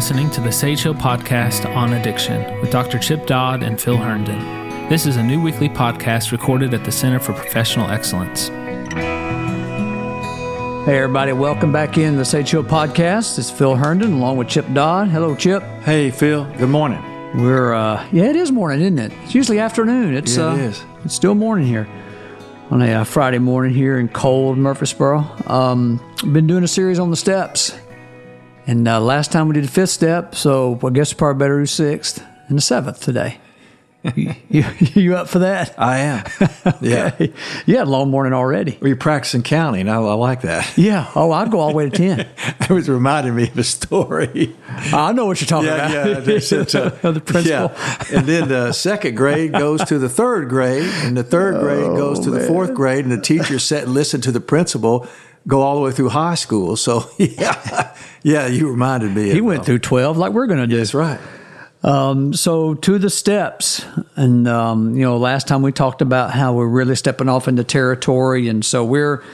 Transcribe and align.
listening 0.00 0.30
to 0.30 0.40
the 0.40 0.50
Sage 0.50 0.84
Hill 0.84 0.94
Podcast 0.94 1.66
on 1.76 1.92
Addiction 1.92 2.58
with 2.62 2.70
Dr. 2.70 2.98
Chip 2.98 3.26
Dodd 3.26 3.62
and 3.62 3.78
Phil 3.78 3.98
Herndon. 3.98 4.38
This 4.88 5.04
is 5.04 5.16
a 5.16 5.22
new 5.22 5.42
weekly 5.42 5.68
podcast 5.68 6.32
recorded 6.32 6.72
at 6.72 6.84
the 6.86 6.90
Center 6.90 7.18
for 7.18 7.34
Professional 7.34 7.90
Excellence. 7.90 8.48
Hey, 10.86 10.96
everybody, 10.96 11.34
welcome 11.34 11.70
back 11.70 11.98
in 11.98 12.16
the 12.16 12.24
Sage 12.24 12.50
Hill 12.50 12.64
Podcast. 12.64 13.38
It's 13.38 13.50
Phil 13.50 13.76
Herndon 13.76 14.14
along 14.14 14.38
with 14.38 14.48
Chip 14.48 14.64
Dodd. 14.72 15.08
Hello, 15.08 15.36
Chip. 15.36 15.62
Hey, 15.82 16.10
Phil. 16.10 16.46
Good 16.56 16.70
morning. 16.70 17.02
We're, 17.34 17.74
uh, 17.74 18.02
yeah, 18.10 18.24
it 18.24 18.36
is 18.36 18.50
morning, 18.50 18.80
isn't 18.80 18.98
it? 18.98 19.12
It's 19.24 19.34
usually 19.34 19.58
afternoon. 19.58 20.14
It's, 20.14 20.34
Yeah, 20.34 20.46
uh, 20.46 20.56
it 20.56 20.60
is. 20.60 20.82
It's 21.04 21.14
still 21.14 21.34
morning 21.34 21.66
here 21.66 21.86
on 22.70 22.80
a 22.80 22.90
uh, 22.90 23.04
Friday 23.04 23.38
morning 23.38 23.74
here 23.74 23.98
in 23.98 24.08
cold 24.08 24.56
Murfreesboro. 24.56 25.26
Um, 25.46 26.00
been 26.32 26.46
doing 26.46 26.64
a 26.64 26.68
series 26.68 26.98
on 26.98 27.10
the 27.10 27.16
steps. 27.16 27.78
And 28.70 28.86
uh, 28.86 29.00
last 29.00 29.32
time 29.32 29.48
we 29.48 29.54
did 29.54 29.64
the 29.64 29.68
fifth 29.68 29.90
step, 29.90 30.36
so 30.36 30.78
I 30.84 30.90
guess 30.90 31.12
probably 31.12 31.40
better 31.40 31.58
do 31.58 31.66
sixth 31.66 32.24
and 32.46 32.56
the 32.56 32.62
seventh 32.62 33.00
today. 33.00 33.38
you, 34.14 34.32
you, 34.78 35.16
up 35.16 35.28
for 35.28 35.40
that? 35.40 35.74
I 35.76 35.98
am. 35.98 36.24
Yeah. 36.80 37.10
Okay. 37.14 37.32
You 37.66 37.78
had 37.78 37.88
a 37.88 37.90
long 37.90 38.10
morning 38.12 38.32
already. 38.32 38.78
Were 38.80 38.86
you 38.86 38.96
practicing 38.96 39.42
counting? 39.42 39.88
I, 39.88 39.96
I 39.96 40.14
like 40.14 40.42
that. 40.42 40.72
Yeah. 40.78 41.10
Oh, 41.16 41.32
I'd 41.32 41.50
go 41.50 41.58
all 41.58 41.70
the 41.70 41.74
way 41.74 41.90
to 41.90 41.96
10. 41.96 42.20
It 42.20 42.70
was 42.70 42.88
reminding 42.88 43.34
me 43.34 43.48
of 43.48 43.58
a 43.58 43.64
story. 43.64 44.56
I 44.68 45.12
know 45.14 45.26
what 45.26 45.40
you're 45.40 45.48
talking 45.48 45.66
Yeah, 45.66 46.04
about. 46.06 46.26
yeah. 46.28 46.38
Said, 46.38 46.72
uh, 46.76 47.10
the 47.10 47.20
principal. 47.20 47.72
Yeah. 47.76 48.04
And 48.14 48.26
then 48.26 48.48
the 48.48 48.72
second 48.72 49.16
grade 49.16 49.52
goes 49.52 49.82
to 49.86 49.98
the 49.98 50.08
third 50.08 50.48
grade, 50.48 50.88
and 51.02 51.16
the 51.16 51.24
third 51.24 51.60
grade 51.60 51.88
goes 51.96 52.20
to 52.20 52.30
the 52.30 52.46
fourth 52.46 52.72
grade, 52.72 53.04
and 53.04 53.10
the 53.10 53.20
teacher 53.20 53.58
sat 53.58 53.82
and 53.82 53.94
listened 53.94 54.22
to 54.22 54.32
the 54.32 54.40
principal 54.40 55.08
go 55.46 55.62
all 55.62 55.76
the 55.76 55.82
way 55.82 55.92
through 55.92 56.10
high 56.10 56.34
school. 56.34 56.76
So, 56.76 57.10
yeah, 57.18 57.96
yeah, 58.22 58.46
you 58.46 58.68
reminded 58.68 59.14
me. 59.14 59.30
He 59.30 59.40
went 59.40 59.64
through 59.64 59.80
12 59.80 60.16
like 60.16 60.32
we're 60.32 60.46
going 60.46 60.60
to 60.60 60.66
do. 60.66 60.76
That's 60.76 60.94
right. 60.94 61.20
Um, 61.82 62.34
so 62.34 62.74
to 62.74 62.98
the 62.98 63.08
steps, 63.08 63.84
and 64.14 64.46
um, 64.46 64.94
you 64.94 65.02
know, 65.02 65.16
last 65.16 65.48
time 65.48 65.62
we 65.62 65.72
talked 65.72 66.02
about 66.02 66.32
how 66.32 66.52
we're 66.52 66.68
really 66.68 66.94
stepping 66.94 67.28
off 67.28 67.48
into 67.48 67.64
territory, 67.64 68.48
and 68.48 68.62
so 68.62 68.84
we're 68.84 69.24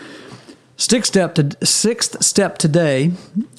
sixth 0.76 1.10
step 1.10 1.34
to 1.36 1.66
sixth 1.66 2.22
step 2.22 2.58
today. 2.58 3.10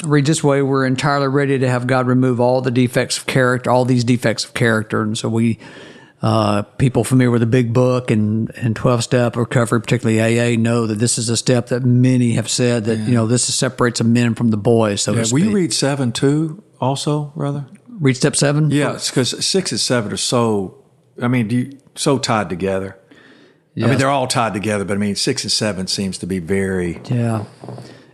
Read 0.06 0.26
this 0.26 0.42
way: 0.42 0.62
we're 0.62 0.86
entirely 0.86 1.28
ready 1.28 1.60
to 1.60 1.68
have 1.68 1.86
God 1.86 2.08
remove 2.08 2.40
all 2.40 2.62
the 2.62 2.72
defects 2.72 3.18
of 3.18 3.26
character, 3.26 3.70
all 3.70 3.84
these 3.84 4.06
defects 4.06 4.46
of 4.46 4.54
character, 4.54 5.02
and 5.02 5.18
so 5.18 5.28
we. 5.28 5.60
Uh, 6.20 6.64
people 6.64 7.04
familiar 7.04 7.30
with 7.30 7.42
the 7.42 7.48
big 7.48 7.74
book 7.74 8.10
and, 8.10 8.50
and 8.56 8.76
12 8.76 9.04
step 9.04 9.36
recovery, 9.36 9.80
particularly 9.80 10.20
AA, 10.20 10.60
know 10.60 10.88
that 10.88 10.96
this 10.96 11.20
is 11.20 11.30
a 11.30 11.38
step 11.38 11.68
that 11.68 11.84
many 11.84 12.32
have 12.34 12.50
said 12.50 12.86
that, 12.86 12.98
you 12.98 13.14
know, 13.14 13.28
this 13.28 13.54
separates 13.54 14.00
the 14.00 14.04
men 14.04 14.34
from 14.34 14.50
the 14.50 14.58
boys. 14.58 15.02
So 15.04 15.14
Yeah, 15.14 15.26
will 15.32 15.40
you 15.40 15.52
read 15.52 15.74
seven 15.74 16.12
too, 16.12 16.64
also, 16.82 17.32
brother? 17.36 17.68
read 18.00 18.16
step 18.16 18.36
seven? 18.36 18.72
Yeah, 18.72 18.94
because 18.94 19.46
six 19.46 19.72
and 19.72 19.80
seven 19.80 20.12
are 20.12 20.18
so. 20.18 20.84
I 21.22 21.28
mean, 21.28 21.48
do 21.48 21.56
you, 21.56 21.78
so 21.96 22.18
tied 22.20 22.50
together. 22.50 22.98
I 23.80 23.86
mean, 23.88 24.00
they're 24.00 24.10
all 24.10 24.28
tied 24.28 24.54
together, 24.56 24.86
but 24.86 24.96
I 24.96 24.98
mean, 25.00 25.16
six 25.16 25.44
and 25.44 25.52
seven 25.52 25.86
seems 25.86 26.18
to 26.20 26.26
be 26.26 26.40
very. 26.40 27.00
Yeah. 27.06 27.46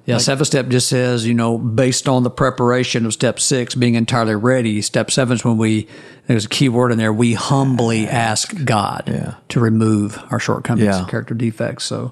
Yeah, 0.05 0.17
seventh 0.17 0.47
step 0.47 0.67
just 0.67 0.89
says, 0.89 1.25
you 1.25 1.33
know, 1.33 1.57
based 1.57 2.09
on 2.09 2.23
the 2.23 2.29
preparation 2.29 3.05
of 3.05 3.13
step 3.13 3.39
six 3.39 3.73
being 3.73 3.95
entirely 3.95 4.35
ready. 4.35 4.81
Step 4.81 5.09
seven 5.09 5.35
is 5.35 5.45
when 5.45 5.57
we, 5.57 5.87
there's 6.27 6.43
a 6.45 6.49
key 6.49 6.67
word 6.67 6.91
in 6.91 6.97
there, 6.97 7.13
we 7.13 7.33
humbly 7.33 8.05
ask 8.07 8.53
God 8.65 9.03
Yeah. 9.07 9.35
to 9.49 9.61
remove 9.61 10.21
our 10.29 10.39
shortcomings 10.39 10.87
Yeah. 10.87 10.99
and 10.99 11.07
character 11.07 11.33
defects. 11.33 11.85
So, 11.85 12.11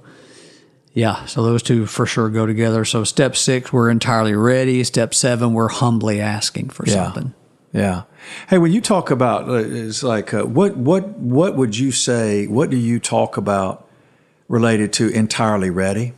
yeah, 0.94 1.26
so 1.26 1.44
those 1.44 1.62
two 1.64 1.86
for 1.86 2.06
sure 2.06 2.30
go 2.30 2.46
together. 2.46 2.86
So, 2.86 3.04
step 3.04 3.36
six, 3.36 3.74
we're 3.74 3.90
entirely 3.90 4.36
ready. 4.36 4.84
Step 4.86 5.14
seven, 5.14 5.52
we're 5.54 5.68
humbly 5.70 6.22
asking 6.22 6.70
for 6.70 6.86
Yeah. 6.88 6.94
something. 6.94 7.34
Yeah. 7.74 8.04
Hey, 8.50 8.58
when 8.58 8.72
you 8.72 8.80
talk 8.82 9.12
about 9.12 9.50
uh, 9.50 9.54
it's 9.54 10.04
like 10.04 10.34
uh, 10.34 10.44
what 10.44 10.76
what 10.78 11.08
what 11.18 11.56
would 11.56 11.78
you 11.78 11.92
say? 11.92 12.46
What 12.48 12.70
do 12.70 12.76
you 12.78 13.00
talk 13.00 13.38
about 13.38 13.88
related 14.50 14.92
to 14.94 15.08
entirely 15.10 15.70
ready? 15.70 16.14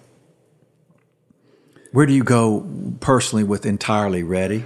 Where 1.94 2.06
do 2.06 2.14
you 2.14 2.24
go 2.24 2.68
personally 3.00 3.44
with 3.44 3.66
entirely 3.66 4.24
ready? 4.24 4.66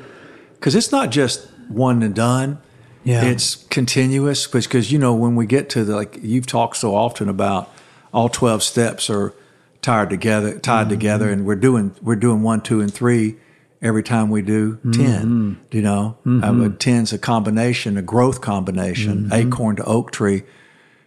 Because 0.55 0.75
it's 0.75 0.91
not 0.91 1.11
just 1.11 1.47
one 1.67 2.01
and 2.01 2.15
done. 2.15 2.59
Yeah. 3.03 3.25
It's 3.25 3.55
continuous 3.55 4.47
because 4.47 4.91
you 4.91 4.97
know 4.97 5.13
when 5.13 5.35
we 5.35 5.45
get 5.45 5.69
to 5.71 5.83
the 5.83 5.95
like 5.95 6.17
you've 6.21 6.47
talked 6.47 6.77
so 6.77 6.95
often 6.95 7.29
about 7.29 7.69
all 8.13 8.29
twelve 8.29 8.63
steps 8.63 9.09
are 9.09 9.33
tied 9.81 10.09
together 10.09 10.57
tied 10.59 10.83
mm-hmm. 10.83 10.89
together 10.89 11.29
and 11.29 11.45
we're 11.45 11.55
doing 11.55 11.93
we're 12.01 12.15
doing 12.15 12.43
one, 12.43 12.61
two, 12.61 12.81
and 12.81 12.93
three 12.93 13.35
every 13.81 14.03
time 14.03 14.29
we 14.29 14.41
do 14.41 14.77
10 14.77 14.91
mm-hmm. 14.93 15.53
You 15.71 15.81
know, 15.81 16.17
mm-hmm. 16.25 16.43
uh, 16.43 16.67
but 16.69 16.79
ten's 16.79 17.13
a 17.13 17.17
combination, 17.17 17.97
a 17.97 18.01
growth 18.01 18.41
combination, 18.41 19.29
acorn 19.31 19.75
to 19.75 19.83
oak 19.85 20.11
tree. 20.11 20.43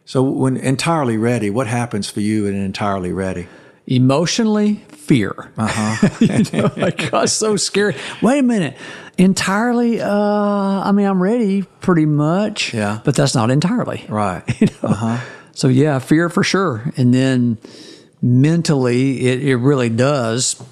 So 0.04 0.22
when 0.22 0.56
entirely 0.56 1.16
ready, 1.16 1.50
what 1.50 1.66
happens 1.66 2.10
for 2.10 2.20
you 2.20 2.46
in 2.46 2.54
entirely 2.54 3.12
ready? 3.12 3.48
Emotionally, 3.90 4.76
fear. 4.88 5.50
Uh-huh. 5.58 6.08
you 6.20 6.44
know, 6.62 6.70
like 6.76 7.10
that's 7.10 7.32
so 7.32 7.56
scary. 7.56 7.96
Wait 8.22 8.38
a 8.38 8.42
minute. 8.42 8.76
Entirely, 9.18 10.00
uh, 10.00 10.08
I 10.10 10.92
mean, 10.92 11.06
I'm 11.06 11.22
ready 11.22 11.62
pretty 11.80 12.06
much. 12.06 12.72
Yeah. 12.72 13.00
But 13.04 13.16
that's 13.16 13.34
not 13.34 13.50
entirely. 13.50 14.06
Right. 14.08 14.42
You 14.60 14.68
know? 14.82 15.20
So 15.52 15.68
yeah, 15.68 15.98
fear 15.98 16.28
for 16.30 16.42
sure. 16.44 16.90
And 16.96 17.12
then 17.12 17.58
mentally, 18.22 19.26
it, 19.26 19.42
it 19.42 19.56
really 19.56 19.88
does, 19.90 20.62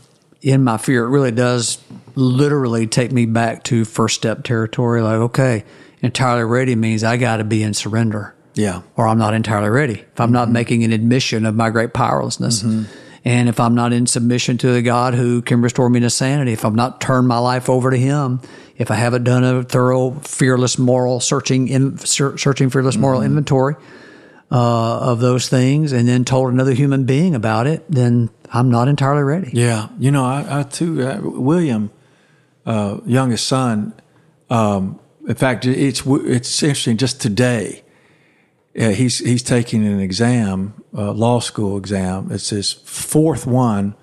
in 0.41 0.62
my 0.65 0.79
fear, 0.79 1.05
it 1.05 1.11
really 1.11 1.33
does 1.33 1.79
literally 2.15 2.87
take 2.87 3.11
me 3.12 3.27
back 3.27 3.65
to 3.65 3.85
first 3.85 4.15
step 4.15 4.45
territory. 4.45 5.03
Like, 5.03 5.17
okay, 5.17 5.65
entirely 6.03 6.45
ready 6.45 6.75
means 6.77 7.03
I 7.05 7.17
got 7.17 7.39
to 7.39 7.45
be 7.45 7.62
in 7.62 7.75
surrender 7.75 8.35
Yeah. 8.55 8.83
or 8.97 9.09
I'm 9.09 9.19
not 9.19 9.35
entirely 9.35 9.69
ready. 9.71 9.95
If 10.12 10.21
I'm 10.21 10.33
not 10.33 10.50
making 10.50 10.85
an 10.85 10.93
admission 10.93 11.45
of 11.45 11.55
my 11.56 11.71
great 11.71 11.93
powerlessness, 11.93 12.62
and 13.25 13.49
if 13.49 13.61
I'm 13.61 13.75
not 13.75 13.93
in 13.93 14.06
submission 14.06 14.59
to 14.59 14.73
the 14.73 14.83
God 14.83 15.15
who 15.15 15.43
can 15.43 15.61
restore 15.61 15.89
me 15.91 16.01
to 16.01 16.11
sanity, 16.11 16.53
if 16.53 16.65
I've 16.65 16.75
not 16.75 17.01
turned 17.01 17.29
my 17.29 17.39
life 17.39 17.69
over 17.69 17.91
to 17.91 17.97
Him, 17.97 18.41
if 18.77 18.91
I 18.91 18.95
haven't 18.95 19.25
done 19.25 19.45
a 19.45 19.62
thorough, 19.65 20.12
fearless 20.21 20.79
moral 20.79 21.21
searching, 21.21 21.99
searching 21.99 22.71
fearless 22.71 22.97
moral 22.97 23.23
inventory 23.23 23.75
uh, 24.51 24.99
of 25.01 25.21
those 25.21 25.49
things, 25.49 25.93
and 25.93 26.09
then 26.09 26.25
told 26.25 26.53
another 26.53 26.73
human 26.73 27.05
being 27.05 27.34
about 27.34 27.67
it, 27.67 27.84
then 27.89 28.31
I'm 28.53 28.71
not 28.71 28.89
entirely 28.89 29.23
ready. 29.23 29.50
Yeah, 29.53 29.89
you 29.99 30.11
know, 30.11 30.25
I, 30.25 30.61
I 30.61 30.62
too, 30.62 31.03
uh, 31.03 31.21
William, 31.23 31.91
uh, 32.65 32.99
youngest 33.05 33.47
son. 33.47 33.93
Um, 34.49 35.00
in 35.27 35.35
fact, 35.35 35.67
it's 35.67 36.03
it's 36.06 36.62
interesting. 36.62 36.97
Just 36.97 37.21
today, 37.21 37.83
uh, 38.79 38.91
he's 38.91 39.19
he's 39.19 39.43
taking 39.43 39.87
an 39.87 40.00
exam, 40.00 40.75
uh, 40.97 41.12
law 41.12 41.41
school 41.41 41.76
exam. 41.76 42.28
It's 42.31 42.50
his 42.50 42.72
fourth 42.72 43.47
one 43.47 43.94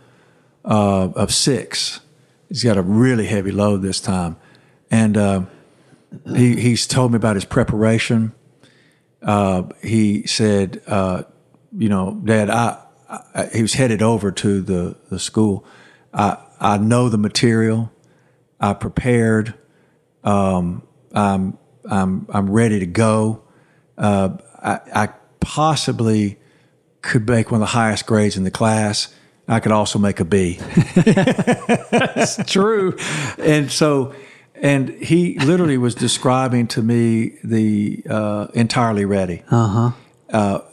uh, 0.63 1.09
of 1.16 1.34
six. 1.34 2.01
He's 2.50 2.63
got 2.63 2.78
a 2.78 2.81
really 2.81 3.28
heavy 3.28 3.51
load 3.51 3.81
this 3.81 4.00
time, 4.00 4.38
and 4.91 5.18
uh, 5.18 5.41
he 6.35 6.59
he's 6.59 6.88
told 6.88 7.12
me 7.12 7.18
about 7.18 7.35
his 7.35 7.46
preparation. 7.46 8.34
Uh, 9.22 9.63
he 9.81 10.28
said, 10.28 10.81
uh, 10.88 11.23
you 11.75 11.90
know, 11.90 12.22
Dad, 12.23 12.50
I, 12.50 12.84
I 13.09 13.50
he 13.53 13.62
was 13.62 13.73
headed 13.73 14.02
over 14.02 14.31
to 14.31 14.62
the 14.62 14.96
the 15.09 15.19
school. 15.19 15.66
I 16.13 16.38
I 16.59 16.78
know 16.78 17.09
the 17.09 17.17
material. 17.17 17.91
I 18.59 18.73
prepared. 18.73 19.56
Um, 20.23 20.84
I'm 21.13 21.57
I'm 21.90 22.28
I'm 22.29 22.50
ready 22.50 22.79
to 22.79 22.85
go. 22.85 23.44
Uh, 23.97 24.38
I, 24.61 24.79
I 24.93 25.09
possibly 25.40 26.38
could 27.05 27.28
make 27.29 27.52
one 27.52 27.61
of 27.61 27.67
the 27.67 27.73
highest 27.73 28.05
grades 28.05 28.35
in 28.35 28.43
the 28.43 28.52
class. 28.52 29.13
I 29.47 29.59
could 29.59 29.72
also 29.72 29.99
make 29.99 30.19
a 30.19 30.25
B. 30.25 30.59
That's 30.96 32.37
true. 32.52 32.97
and 33.37 33.72
so 33.72 34.16
and 34.55 34.90
he 34.90 35.37
literally 35.40 35.78
was 35.78 35.93
describing 35.93 36.67
to 36.67 36.81
me 36.81 37.37
the 37.43 38.03
uh, 38.09 38.47
entirely 38.53 39.05
ready. 39.05 39.43
Uh-huh. 39.52 39.91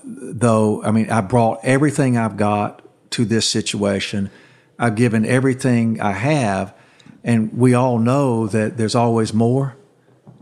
though 0.04 0.82
I 0.82 0.90
mean, 0.90 1.10
I 1.10 1.20
brought 1.20 1.60
everything 1.62 2.16
I've 2.16 2.36
got 2.36 2.82
to 3.10 3.24
this 3.24 3.48
situation. 3.48 4.30
I've 4.78 4.94
given 4.94 5.26
everything 5.26 6.00
I 6.00 6.12
have, 6.12 6.74
and 7.22 7.52
we 7.52 7.74
all 7.74 7.98
know 7.98 8.46
that 8.46 8.78
there's 8.78 8.94
always 8.94 9.34
more. 9.34 9.76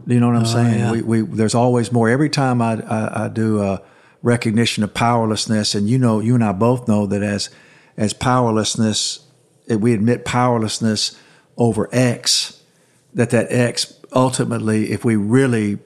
You 0.06 0.20
know 0.20 0.28
what 0.28 0.36
I'm 0.36 0.46
saying? 0.46 0.78
yeah. 0.78 0.92
We, 0.92 1.02
we 1.02 1.20
there's 1.22 1.54
always 1.54 1.90
more. 1.90 2.08
Every 2.08 2.30
time 2.30 2.62
I, 2.62 2.80
I, 2.82 3.24
I 3.24 3.28
do 3.28 3.60
a 3.60 3.82
recognition 4.22 4.84
of 4.84 4.94
powerlessness, 4.94 5.74
and 5.74 5.88
you 5.88 5.98
know, 5.98 6.20
you 6.20 6.34
and 6.34 6.44
I 6.44 6.52
both 6.52 6.88
know 6.88 7.06
that 7.06 7.22
as 7.22 7.50
as 7.96 8.12
powerlessness, 8.12 9.20
if 9.66 9.80
we 9.80 9.92
admit 9.92 10.24
powerlessness 10.24 11.18
over 11.56 11.88
X, 11.92 12.62
that 13.14 13.30
that 13.30 13.46
X 13.50 13.94
ultimately, 14.12 14.90
if 14.90 15.04
we 15.04 15.16
really 15.16 15.78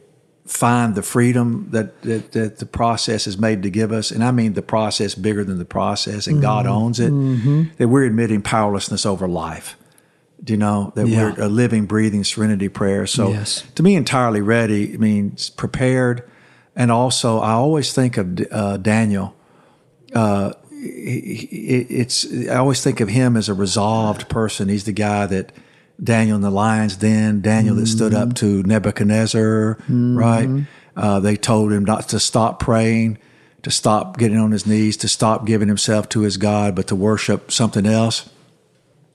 find 0.47 0.95
the 0.95 1.03
freedom 1.03 1.69
that, 1.71 2.03
that, 2.03 2.33
that 2.33 2.59
the 2.59 2.67
process 2.67 3.27
is 3.27 3.39
made 3.39 3.63
to 3.63 3.71
give 3.71 3.93
us, 3.93 4.11
and 4.11 4.23
I 4.23 4.31
mean 4.31 4.53
the 4.53 4.63
process 4.63 5.15
bigger 5.15 5.43
than 5.43 5.59
the 5.59 5.65
process, 5.65 6.27
and 6.27 6.43
God 6.43 6.67
mm-hmm. 6.67 6.75
owns 6.75 7.01
it, 7.01 7.11
mm-hmm. 7.11 7.63
that 7.79 7.89
we're 7.89 8.05
admitting 8.05 8.43
powerlessness 8.43 9.07
over 9.07 9.27
life. 9.27 9.77
Do 10.43 10.53
you 10.53 10.59
know 10.59 10.93
that 10.97 11.09
Yeah. 11.09 11.33
we're 11.33 11.45
a 11.45 11.49
living, 11.49 11.87
breathing 11.87 12.25
serenity 12.25 12.69
prayer? 12.69 13.07
So 13.07 13.31
Yes. 13.31 13.65
to 13.77 13.83
me, 13.83 13.95
entirely 13.95 14.43
ready 14.43 14.99
means 14.99 15.49
prepared, 15.49 16.23
and 16.77 16.91
also 16.91 17.39
I 17.39 17.53
always 17.53 17.93
think 17.93 18.17
of 18.17 18.41
uh, 18.51 18.77
Daniel. 18.79 19.35
Uh, 20.15 20.53
it's 20.73 22.27
I 22.49 22.57
always 22.57 22.83
think 22.83 23.01
of 23.01 23.09
him 23.09 23.37
as 23.37 23.49
a 23.49 23.55
resolved 23.55 24.29
person. 24.29 24.69
He's 24.69 24.85
the 24.85 24.93
guy 24.93 25.27
that 25.27 25.53
Daniel 26.03 26.37
in 26.37 26.43
the 26.43 26.51
lion's 26.51 26.97
den, 26.97 27.41
Daniel 27.41 27.77
that 27.77 27.87
stood 27.87 28.13
up 28.15 28.35
to 28.37 28.63
Nebuchadnezzar, 28.65 29.79
right? 29.89 30.49
Uh, 30.97 31.21
they 31.21 31.37
told 31.37 31.73
him 31.73 31.85
not 31.85 32.09
to 32.11 32.21
stop 32.21 32.61
praying, 32.61 33.19
to 33.63 33.71
stop 33.71 34.19
getting 34.19 34.37
on 34.37 34.51
his 34.53 34.67
knees, 34.67 34.97
to 34.99 35.09
stop 35.09 35.47
giving 35.47 35.69
himself 35.69 36.09
to 36.11 36.21
his 36.21 36.37
God, 36.37 36.75
but 36.75 36.87
to 36.89 36.95
worship 36.97 37.51
something 37.51 37.87
else. 37.87 38.29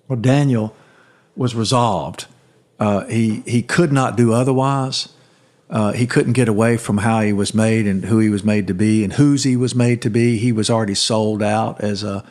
Well, 0.08 0.20
Daniel 0.20 0.76
was 1.36 1.54
resolved. 1.54 2.26
Uh, 2.80 3.06
he 3.06 3.44
he 3.46 3.62
could 3.62 3.92
not 3.92 4.16
do 4.16 4.34
otherwise. 4.34 5.10
Uh, 5.70 5.92
he 5.94 6.08
couldn't 6.08 6.34
get 6.34 6.48
away 6.48 6.78
from 6.78 6.98
how 6.98 7.22
he 7.22 7.32
was 7.32 7.54
made 7.54 7.86
and 7.86 8.06
who 8.06 8.18
he 8.18 8.30
was 8.30 8.44
made 8.44 8.66
to 8.68 8.74
be 8.74 9.04
and 9.04 9.14
whose 9.14 9.44
he 9.44 9.56
was 9.56 9.76
made 9.76 10.02
to 10.02 10.10
be. 10.10 10.38
He 10.38 10.52
was 10.52 10.70
already 10.70 10.96
sold 10.96 11.44
out 11.44 11.82
as 11.82 12.04
a 12.04 12.24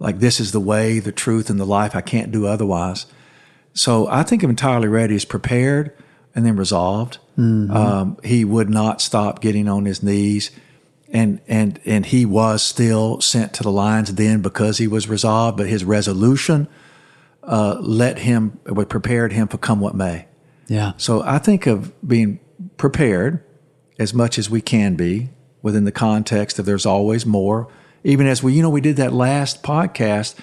like 0.00 0.18
this 0.18 0.40
is 0.40 0.50
the 0.50 0.60
way, 0.60 0.98
the 0.98 1.12
truth, 1.12 1.48
and 1.48 1.58
the 1.58 1.64
life. 1.64 1.94
I 1.94 2.00
can't 2.00 2.32
do 2.32 2.46
otherwise. 2.46 3.06
So 3.74 4.08
I 4.08 4.24
think 4.24 4.42
of 4.42 4.50
entirely 4.50 4.88
ready 4.88 5.14
as 5.14 5.24
prepared 5.24 5.96
and 6.34 6.44
then 6.44 6.56
resolved. 6.56 7.18
Um, 7.70 8.18
he 8.24 8.44
would 8.44 8.68
not 8.68 9.00
stop 9.00 9.40
getting 9.40 9.68
on 9.68 9.84
his 9.84 10.02
knees, 10.02 10.50
and 11.08 11.40
and 11.46 11.80
and 11.84 12.06
he 12.06 12.26
was 12.26 12.62
still 12.62 13.20
sent 13.20 13.54
to 13.54 13.62
the 13.62 13.70
lions 13.70 14.12
then 14.14 14.42
because 14.42 14.78
he 14.78 14.88
was 14.88 15.08
resolved. 15.08 15.56
But 15.56 15.68
his 15.68 15.84
resolution 15.84 16.68
uh, 17.46 17.76
let 17.80 18.18
him, 18.18 18.58
prepared 18.88 19.32
him 19.32 19.48
for 19.48 19.58
come 19.58 19.80
what 19.80 19.94
may. 19.94 20.26
Yeah. 20.66 20.92
So 20.96 21.22
I 21.22 21.38
think 21.38 21.66
of 21.66 21.92
being 22.06 22.40
prepared 22.76 23.42
as 23.98 24.12
much 24.12 24.38
as 24.38 24.50
we 24.50 24.60
can 24.60 24.96
be 24.96 25.30
within 25.62 25.84
the 25.84 25.92
context 25.92 26.58
of 26.58 26.66
there's 26.66 26.86
always 26.86 27.24
more. 27.24 27.68
Even 28.02 28.26
as 28.26 28.42
we, 28.42 28.52
you 28.52 28.62
know, 28.62 28.70
we 28.70 28.80
did 28.80 28.96
that 28.96 29.12
last 29.12 29.62
podcast 29.62 30.34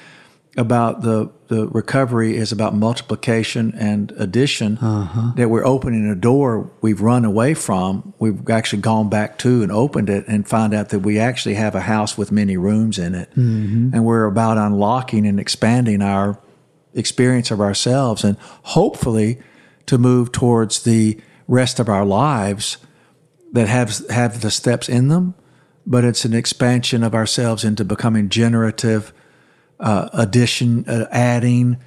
about 0.57 1.01
the 1.01 1.31
the 1.47 1.67
recovery 1.67 2.35
is 2.35 2.51
about 2.51 2.73
multiplication 2.73 3.73
and 3.77 4.11
addition. 4.17 4.77
Uh-huh. 4.77 5.33
That 5.35 5.49
we're 5.49 5.65
opening 5.65 6.09
a 6.09 6.15
door 6.15 6.71
we've 6.81 7.01
run 7.01 7.23
away 7.23 7.53
from. 7.53 8.13
We've 8.19 8.49
actually 8.49 8.81
gone 8.81 9.09
back 9.09 9.37
to 9.39 9.61
and 9.63 9.71
opened 9.71 10.09
it 10.09 10.25
and 10.27 10.47
find 10.47 10.73
out 10.73 10.89
that 10.89 10.99
we 10.99 11.19
actually 11.19 11.55
have 11.55 11.75
a 11.75 11.81
house 11.81 12.17
with 12.17 12.31
many 12.31 12.57
rooms 12.57 12.97
in 12.97 13.15
it, 13.15 13.29
mm-hmm. 13.31 13.91
and 13.93 14.05
we're 14.05 14.25
about 14.25 14.57
unlocking 14.57 15.25
and 15.25 15.39
expanding 15.39 16.01
our 16.01 16.39
experience 16.93 17.51
of 17.51 17.61
ourselves 17.61 18.23
and 18.23 18.37
hopefully 18.63 19.39
to 19.85 19.97
move 19.97 20.31
towards 20.31 20.83
the 20.83 21.17
rest 21.51 21.79
of 21.79 21.89
our 21.89 22.05
lives 22.05 22.77
that 23.51 23.67
have 23.67 24.07
have 24.09 24.39
the 24.39 24.49
steps 24.49 24.87
in 24.87 25.09
them 25.09 25.35
but 25.85 26.05
it's 26.05 26.23
an 26.23 26.33
expansion 26.33 27.03
of 27.03 27.13
ourselves 27.13 27.65
into 27.65 27.83
becoming 27.83 28.29
generative 28.29 29.11
uh, 29.81 30.07
addition 30.13 30.87
uh, 30.87 31.07
adding 31.11 31.77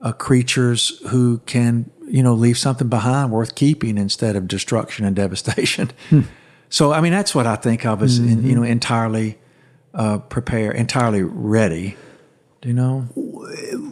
uh, 0.00 0.10
creatures 0.10 1.00
who 1.10 1.38
can 1.46 1.88
you 2.08 2.22
know 2.22 2.34
leave 2.34 2.58
something 2.58 2.88
behind 2.88 3.30
worth 3.30 3.54
keeping 3.54 3.96
instead 3.98 4.34
of 4.34 4.48
destruction 4.48 5.04
and 5.06 5.14
devastation. 5.24 5.90
So 6.68 6.92
i 6.92 7.00
mean 7.00 7.12
that's 7.12 7.34
what 7.36 7.46
i 7.46 7.54
think 7.54 7.86
of 7.86 8.02
as 8.02 8.18
in, 8.18 8.44
you 8.44 8.56
know 8.56 8.64
entirely 8.64 9.38
uh, 9.94 10.18
prepared 10.18 10.74
entirely 10.74 11.22
ready. 11.22 11.96
Do 12.60 12.68
you 12.68 12.74
know 12.74 13.08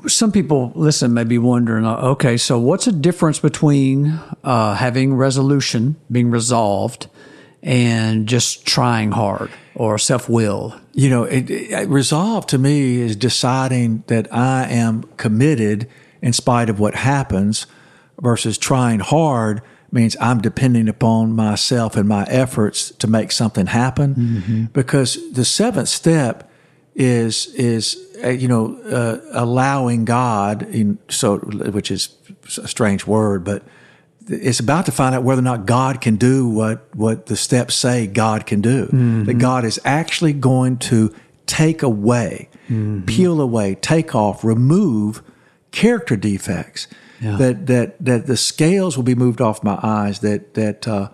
some 0.06 0.32
people 0.32 0.72
listen 0.75 1.12
may 1.12 1.25
be 1.25 1.38
wondering 1.38 1.84
uh, 1.84 1.96
okay 1.96 2.37
so 2.37 2.58
what's 2.58 2.87
the 2.87 2.93
difference 2.93 3.38
between 3.38 4.19
uh, 4.44 4.75
having 4.75 5.14
resolution 5.14 5.96
being 6.10 6.31
resolved 6.31 7.08
and 7.62 8.26
just 8.26 8.66
trying 8.66 9.12
hard 9.12 9.50
or 9.75 9.99
self-will? 9.99 10.78
You 10.93 11.10
know, 11.10 11.25
it, 11.25 11.50
it, 11.50 11.88
resolve 11.88 12.46
to 12.49 12.58
me 12.58 13.00
is 13.00 13.16
deciding 13.16 14.04
that 14.08 14.32
I 14.34 14.69
am 14.69 15.04
committed 15.16 15.88
in 16.20 16.32
spite 16.32 16.69
of 16.69 16.81
what 16.81 16.94
happens 16.94 17.66
versus 18.20 18.58
trying 18.58 19.00
hard 19.00 19.62
means 19.90 20.16
I'm 20.20 20.40
depending 20.40 20.88
upon 20.88 21.34
myself 21.34 21.96
and 21.96 22.08
my 22.08 22.25
efforts 22.25 22.90
to 22.93 23.06
make 23.06 23.31
something 23.31 23.66
happen. 23.66 24.14
Because 24.72 25.32
the 25.32 25.44
seventh 25.44 25.88
step 25.88 26.50
is 26.94 27.47
is 27.55 27.97
uh, 28.23 28.29
you 28.29 28.49
know 28.49 28.77
uh, 28.83 29.21
allowing 29.33 30.05
God 30.05 30.62
in 30.62 30.99
so 31.09 31.39
which 31.39 31.91
is 31.91 32.15
a 32.59 32.69
strange 32.69 33.06
word 33.06 33.44
but 33.44 33.62
it's 34.29 34.61
about 34.61 34.87
to 34.87 34.93
find 34.93 35.15
out 35.15 35.23
whether 35.23 35.41
or 35.41 35.44
not 35.44 35.67
God 35.67 36.00
can 36.00 36.17
do 36.17 36.49
what 36.49 36.94
what 36.94 37.27
the 37.27 37.37
steps 37.37 37.75
say 37.75 38.06
God 38.06 38.47
can 38.47 38.61
do. 38.61 38.87
That 39.25 39.35
God 39.35 39.65
is 39.65 39.81
actually 39.85 40.33
going 40.33 40.79
to 40.79 41.15
take 41.47 41.83
away, 41.83 42.49
peel 43.06 43.41
away, 43.41 43.75
take 43.77 44.15
off, 44.15 44.44
remove 44.44 45.23
character 45.71 46.17
defects. 46.17 46.87
Yeah. 47.21 47.37
That 47.37 47.67
that 47.67 48.05
that 48.05 48.27
the 48.27 48.37
scales 48.37 48.97
will 48.97 49.05
be 49.05 49.15
moved 49.15 49.41
off 49.41 49.62
my 49.62 49.79
eyes. 49.83 50.21
That 50.21 50.55
that 50.55 50.87
uh, 50.89 51.09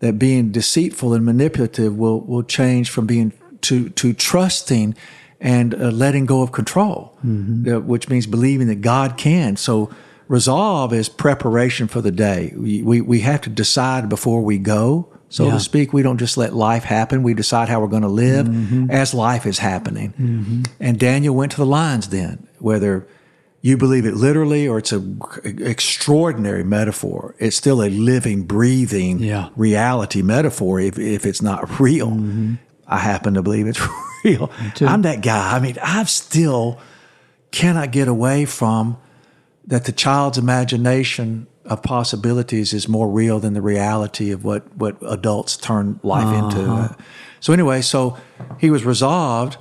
that 0.00 0.18
being 0.18 0.52
deceitful 0.52 1.12
and 1.14 1.24
manipulative 1.24 1.96
will 1.96 2.20
will 2.20 2.42
change 2.42 2.90
from 2.90 3.06
being 3.06 3.32
to 3.62 3.90
to 3.90 4.12
trusting 4.12 4.94
and 5.40 5.74
uh, 5.74 5.88
letting 5.90 6.26
go 6.26 6.42
of 6.42 6.52
control, 6.52 7.16
uh, 7.24 7.80
which 7.80 8.08
means 8.08 8.26
believing 8.26 8.66
that 8.68 8.80
God 8.82 9.16
can. 9.16 9.56
So 9.56 9.90
resolve 10.28 10.92
is 10.92 11.08
preparation 11.08 11.88
for 11.88 12.00
the 12.02 12.10
day. 12.12 12.52
We, 12.56 12.82
we, 12.82 13.00
we 13.00 13.20
have 13.20 13.40
to 13.42 13.50
decide 13.50 14.08
before 14.08 14.42
we 14.42 14.58
go, 14.58 15.08
so 15.28 15.46
Yeah. 15.46 15.52
to 15.52 15.60
speak. 15.60 15.92
We 15.92 16.02
don't 16.02 16.18
just 16.18 16.36
let 16.36 16.54
life 16.54 16.84
happen. 16.84 17.22
We 17.22 17.34
decide 17.34 17.68
how 17.68 17.80
we're 17.80 17.86
going 17.88 18.02
to 18.02 18.08
live 18.08 18.90
as 18.90 19.14
life 19.14 19.46
is 19.46 19.58
happening. 19.58 20.64
And 20.78 20.98
Daniel 20.98 21.34
went 21.34 21.52
to 21.52 21.58
the 21.58 21.66
lion's 21.66 22.06
den, 22.08 22.46
whether 22.58 23.06
you 23.62 23.76
believe 23.76 24.06
it 24.06 24.14
literally 24.14 24.66
or 24.68 24.78
it's 24.78 24.92
an 24.92 25.20
extraordinary 25.74 26.64
metaphor. 26.64 27.34
It's 27.38 27.56
still 27.56 27.82
a 27.82 27.88
living, 27.90 28.42
breathing 28.42 29.18
Yeah. 29.20 29.48
reality 29.56 30.22
metaphor 30.22 30.80
if, 30.80 30.98
if 30.98 31.24
it's 31.26 31.42
not 31.42 31.80
real. 31.80 32.18
I 32.86 32.98
happen 32.98 33.34
to 33.34 33.42
believe 33.42 33.66
it's 33.66 33.80
real. 34.24 34.50
I'm 34.80 35.02
that 35.02 35.22
guy. 35.22 35.56
I 35.56 35.60
mean, 35.60 35.76
I've 35.82 36.10
still 36.10 36.78
cannot 37.50 37.90
get 37.90 38.08
away 38.08 38.44
from 38.44 38.96
that 39.66 39.84
the 39.84 39.92
child's 39.92 40.38
imagination 40.38 41.46
of 41.64 41.82
possibilities 41.82 42.72
is 42.72 42.88
more 42.88 43.08
real 43.08 43.38
than 43.38 43.54
the 43.54 43.62
reality 43.62 44.30
of 44.30 44.44
what, 44.44 44.74
what 44.76 44.96
adults 45.02 45.56
turn 45.56 46.00
life 46.02 46.34
into. 46.34 46.96
So 47.40 47.52
anyway, 47.52 47.80
so 47.82 48.16
he 48.58 48.70
was 48.70 48.84
resolved 48.84 49.58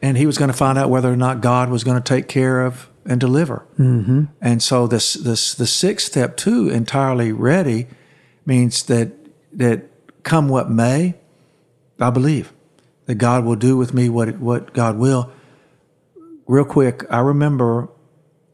and 0.00 0.16
he 0.16 0.26
was 0.26 0.38
going 0.38 0.50
to 0.50 0.56
find 0.56 0.78
out 0.78 0.90
whether 0.90 1.12
or 1.12 1.16
not 1.16 1.40
God 1.40 1.70
was 1.70 1.82
going 1.84 2.00
to 2.00 2.06
take 2.06 2.28
care 2.28 2.64
of 2.64 2.88
and 3.04 3.20
deliver. 3.20 3.66
Mm-hmm. 3.78 4.24
And 4.40 4.62
so 4.62 4.86
this, 4.86 5.14
this, 5.14 5.54
the 5.54 5.66
sixth 5.66 6.06
step 6.06 6.36
too, 6.36 6.68
entirely 6.68 7.32
ready 7.32 7.88
means 8.46 8.84
that, 8.84 9.12
that 9.54 9.84
come 10.22 10.48
what 10.48 10.70
may, 10.70 11.14
I 11.98 12.10
believe 12.10 12.52
that 13.08 13.14
God 13.14 13.46
will 13.46 13.56
do 13.56 13.76
with 13.78 13.94
me 13.94 14.10
what, 14.10 14.38
what 14.38 14.74
God 14.74 14.98
will. 14.98 15.32
Real 16.46 16.66
quick, 16.66 17.04
I 17.10 17.20
remember 17.20 17.88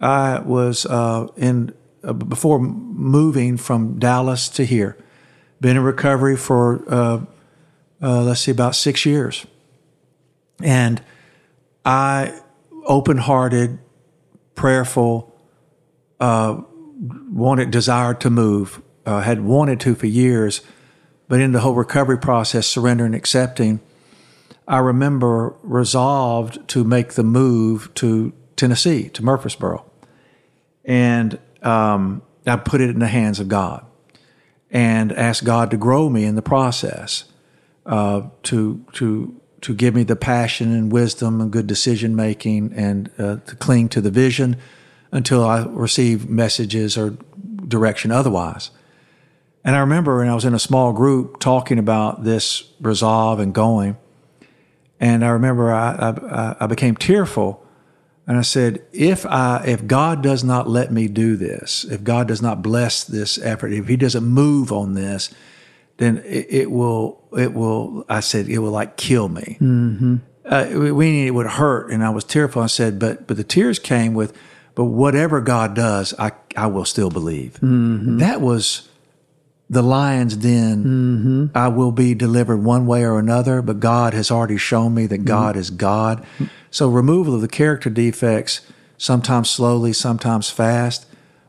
I 0.01 0.39
was 0.39 0.87
uh, 0.87 1.27
in 1.37 1.75
uh, 2.05 2.13
before 2.13 2.61
moving 2.61 3.57
from 3.57 3.99
Dallas 3.99 4.49
to 4.51 4.65
here. 4.65 4.97
Been 5.61 5.77
in 5.77 5.83
recovery 5.83 6.37
for 6.37 6.85
uh, 6.87 7.25
uh, 8.01 8.23
let's 8.23 8.43
see 8.43 8.53
about 8.53 8.77
six 8.77 9.05
years, 9.05 9.45
and 10.63 11.03
I 11.85 12.39
open-hearted, 12.85 13.79
prayerful, 14.55 15.35
uh, 16.21 16.61
wanted 17.31 17.71
desired 17.73 18.21
to 18.21 18.31
move. 18.31 18.83
Uh, 19.05 19.21
had 19.21 19.41
wanted 19.41 19.81
to 19.81 19.95
for 19.95 20.07
years, 20.07 20.61
but 21.29 21.41
in 21.41 21.53
the 21.53 21.61
whole 21.61 21.75
recovery 21.75 22.19
process, 22.19 22.67
surrendering, 22.67 23.15
accepting. 23.15 23.81
I 24.67 24.79
remember 24.79 25.55
resolved 25.63 26.67
to 26.69 26.85
make 26.85 27.15
the 27.15 27.25
move 27.25 27.93
to 27.95 28.33
Tennessee, 28.57 29.09
to 29.11 29.25
Murfreesboro. 29.25 29.85
And 30.85 31.39
um, 31.63 32.23
I 32.47 32.57
put 32.57 32.81
it 32.81 32.91
in 32.91 32.99
the 32.99 33.09
hands 33.09 33.41
of 33.41 33.49
God 33.49 33.85
and 34.71 35.13
asked 35.13 35.45
God 35.45 35.71
to 35.71 35.77
grow 35.77 36.09
me 36.09 36.25
in 36.25 36.35
the 36.35 36.43
process, 36.43 37.25
uh, 37.87 38.23
to, 38.45 38.85
to, 38.95 39.41
to 39.61 39.75
give 39.75 39.95
me 39.95 40.03
the 40.03 40.17
passion 40.17 40.73
and 40.73 40.91
wisdom 40.91 41.41
and 41.41 41.51
good 41.51 41.67
decision 41.67 42.17
making 42.17 42.73
and 42.73 43.11
uh, 43.19 43.37
to 43.37 43.57
cling 43.57 43.89
to 43.91 44.01
the 44.01 44.11
vision 44.11 44.57
until 45.13 45.45
I 45.45 45.65
receive 45.65 46.29
messages 46.29 46.99
or 46.99 47.17
direction 47.69 48.11
otherwise. 48.11 48.71
And 49.65 49.77
I 49.77 49.79
remember 49.79 50.19
when 50.19 50.29
I 50.29 50.35
was 50.35 50.45
in 50.45 50.55
a 50.55 50.59
small 50.59 50.93
group 50.93 51.39
talking 51.39 51.79
about 51.79 52.25
this 52.25 52.65
resolve 52.81 53.41
and 53.41 53.55
going. 53.55 53.97
And 55.05 55.25
I 55.25 55.29
remember 55.29 55.65
I, 55.73 55.91
I, 56.09 56.57
I 56.65 56.67
became 56.67 56.97
tearful 56.97 57.51
And 58.27 58.39
I 58.39 58.43
said, 58.43 58.83
if 58.93 59.27
I 59.27 59.63
if 59.67 59.87
God 59.87 60.23
does 60.23 60.43
not 60.43 60.69
let 60.69 60.91
me 60.91 61.09
do 61.09 61.37
this, 61.37 61.85
if 61.85 62.03
God 62.03 62.29
does 62.29 62.41
not 62.41 62.63
bless 62.63 63.05
this 63.05 63.39
effort, 63.39 63.73
if 63.73 63.87
He 63.87 63.97
doesn't 63.97 64.25
move 64.25 64.73
on 64.73 64.95
this, 64.95 65.31
then 65.99 66.19
it, 66.25 66.47
it 66.49 66.71
will 66.71 67.21
it 67.37 67.53
will. 67.53 68.05
I 68.09 68.21
said 68.21 68.49
it 68.49 68.59
will 68.59 68.71
like 68.71 68.97
kill 68.97 69.29
me. 69.29 69.59
Mm-hmm. 69.61 70.17
Uh, 70.47 70.93
we 70.95 71.27
it 71.27 71.33
would 71.33 71.47
hurt, 71.47 71.91
and 71.91 72.03
I 72.03 72.11
was 72.11 72.25
tearful. 72.25 72.63
I 72.63 72.67
said, 72.67 72.99
but 72.99 73.27
but 73.27 73.37
the 73.37 73.45
tears 73.45 73.79
came 73.79 74.15
with, 74.15 74.33
but 74.75 74.85
whatever 74.85 75.43
God 75.43 75.75
does, 75.75 76.15
I 76.19 76.33
I 76.57 76.67
will 76.69 76.87
still 76.87 77.11
believe. 77.11 77.59
That 78.21 78.41
was 78.41 78.89
the 79.71 79.83
lion's 79.83 80.37
den. 80.37 80.85
Mm-hmm. 80.85 81.57
I 81.57 81.69
will 81.69 81.93
be 81.93 82.15
delivered 82.15 82.59
one 82.59 82.87
way 82.87 83.05
or 83.05 83.19
another, 83.19 83.63
but 83.63 83.81
God 83.81 84.15
has 84.15 84.31
already 84.31 84.59
shown 84.59 84.95
me 84.95 85.07
that 85.07 85.25
God 85.25 85.53
mm-hmm. 85.53 85.61
is 85.61 85.71
God. 85.71 86.27
So 86.71 86.89
removal 86.89 87.35
of 87.35 87.41
the 87.41 87.49
character 87.49 87.89
defects, 87.91 88.61
sometimes 88.99 89.49
slowly, 89.49 89.93
sometimes 89.93 90.51
fast, 90.51 91.07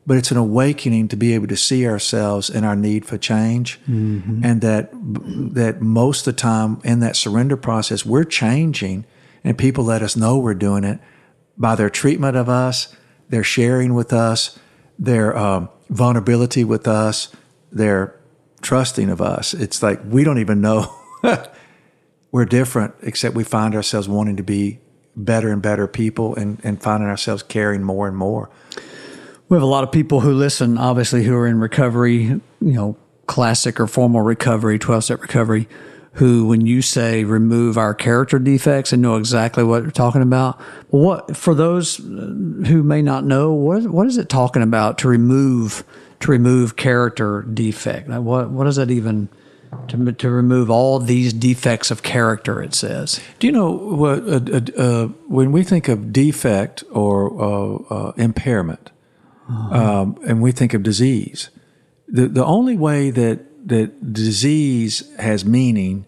but 0.08 0.18
it's 0.18 0.32
an 0.32 0.38
awakening 0.38 1.08
to 1.10 1.18
be 1.18 1.34
able 1.34 1.48
to 1.48 1.58
see 1.58 1.88
ourselves 1.88 2.50
and 2.50 2.66
our 2.66 2.76
need 2.76 3.06
for 3.06 3.18
change, 3.18 3.80
mm-hmm. 3.90 4.46
and 4.46 4.62
that 4.62 4.92
that 5.54 5.82
most 5.82 6.28
of 6.28 6.36
the 6.36 6.40
time 6.40 6.80
in 6.84 7.00
that 7.00 7.16
surrender 7.16 7.58
process 7.58 8.06
we're 8.06 8.24
changing, 8.24 9.06
and 9.44 9.58
people 9.58 9.84
let 9.84 10.04
us 10.04 10.16
know 10.16 10.38
we're 10.38 10.54
doing 10.54 10.84
it 10.84 11.00
by 11.58 11.76
their 11.76 11.90
treatment 11.90 12.38
of 12.38 12.48
us, 12.48 12.96
their 13.30 13.44
sharing 13.44 13.96
with 13.96 14.14
us, 14.14 14.60
their 15.00 15.36
um, 15.36 15.70
vulnerability 15.90 16.64
with 16.64 16.88
us, 16.88 17.36
their 17.76 18.20
trusting 18.62 19.12
of 19.12 19.22
us. 19.22 19.54
It's 19.54 19.84
like 19.84 20.02
we 20.04 20.24
don't 20.24 20.40
even 20.40 20.62
know 20.62 20.92
we're 22.32 22.46
different, 22.46 22.96
except 23.04 23.36
we 23.36 23.44
find 23.44 23.76
ourselves 23.76 24.10
wanting 24.10 24.38
to 24.38 24.44
be 24.44 24.80
better 25.16 25.52
and 25.52 25.62
better 25.62 25.88
people 25.88 26.36
and, 26.36 26.60
and 26.64 26.82
finding 26.82 27.08
ourselves 27.08 27.44
caring 27.44 27.84
more 27.84 28.08
and 28.08 28.18
more. 28.18 28.50
We 29.48 29.56
have 29.56 29.64
a 29.64 29.68
lot 29.68 29.84
of 29.84 29.92
people 29.92 30.22
who 30.22 30.34
listen, 30.34 30.78
obviously, 30.78 31.24
who 31.24 31.36
are 31.36 31.46
in 31.46 31.60
recovery, 31.60 32.24
you 32.24 32.42
know, 32.60 32.98
classic 33.28 33.80
or 33.80 33.88
formal 33.88 34.22
recovery, 34.22 34.80
12 34.80 35.04
step 35.04 35.22
recovery, 35.22 35.68
who, 36.14 36.48
when 36.48 36.66
you 36.66 36.82
say 36.82 37.24
remove 37.24 37.78
our 37.78 37.94
character 37.94 38.40
defects 38.40 38.92
and 38.92 39.02
know 39.02 39.18
exactly 39.18 39.64
what 39.64 39.84
you're 39.84 39.92
talking 39.92 40.22
about, 40.22 40.60
what, 40.90 41.36
for 41.36 41.54
those 41.54 41.98
who 41.98 42.84
may 42.84 43.02
not 43.02 43.24
know, 43.26 43.54
what, 43.54 43.84
what 43.84 44.08
is 44.08 44.18
it 44.18 44.30
talking 44.30 44.62
about 44.62 44.98
to 45.00 45.08
remove, 45.08 45.84
to 46.20 46.32
remove 46.32 46.76
character 46.76 47.42
defect? 47.44 48.08
Like, 48.10 48.22
What, 48.22 48.50
what 48.50 48.66
does 48.66 48.76
that 48.78 48.92
even, 48.92 49.30
to, 49.88 50.12
to 50.12 50.30
remove 50.30 50.70
all 50.70 51.00
these 51.00 51.34
defects 51.34 51.92
of 51.92 52.04
character, 52.04 52.62
it 52.62 52.74
says? 52.74 53.20
Do 53.40 53.48
you 53.48 53.54
know 53.54 53.72
what? 53.72 54.20
Uh, 54.28 54.40
uh, 54.52 54.82
uh, 54.82 55.08
when 55.28 55.52
we 55.52 55.64
think 55.64 55.88
of 55.88 56.12
defect 56.14 56.84
or 56.92 57.42
uh, 57.42 57.76
uh, 57.94 58.12
impairment, 58.18 58.92
um, 59.48 60.18
and 60.26 60.42
we 60.42 60.52
think 60.52 60.74
of 60.74 60.82
disease, 60.82 61.50
the 62.08 62.28
the 62.28 62.44
only 62.44 62.76
way 62.76 63.12
that 63.12 63.68
that 63.68 64.12
disease 64.14 65.04
has 65.18 65.46
meaning 65.46 66.06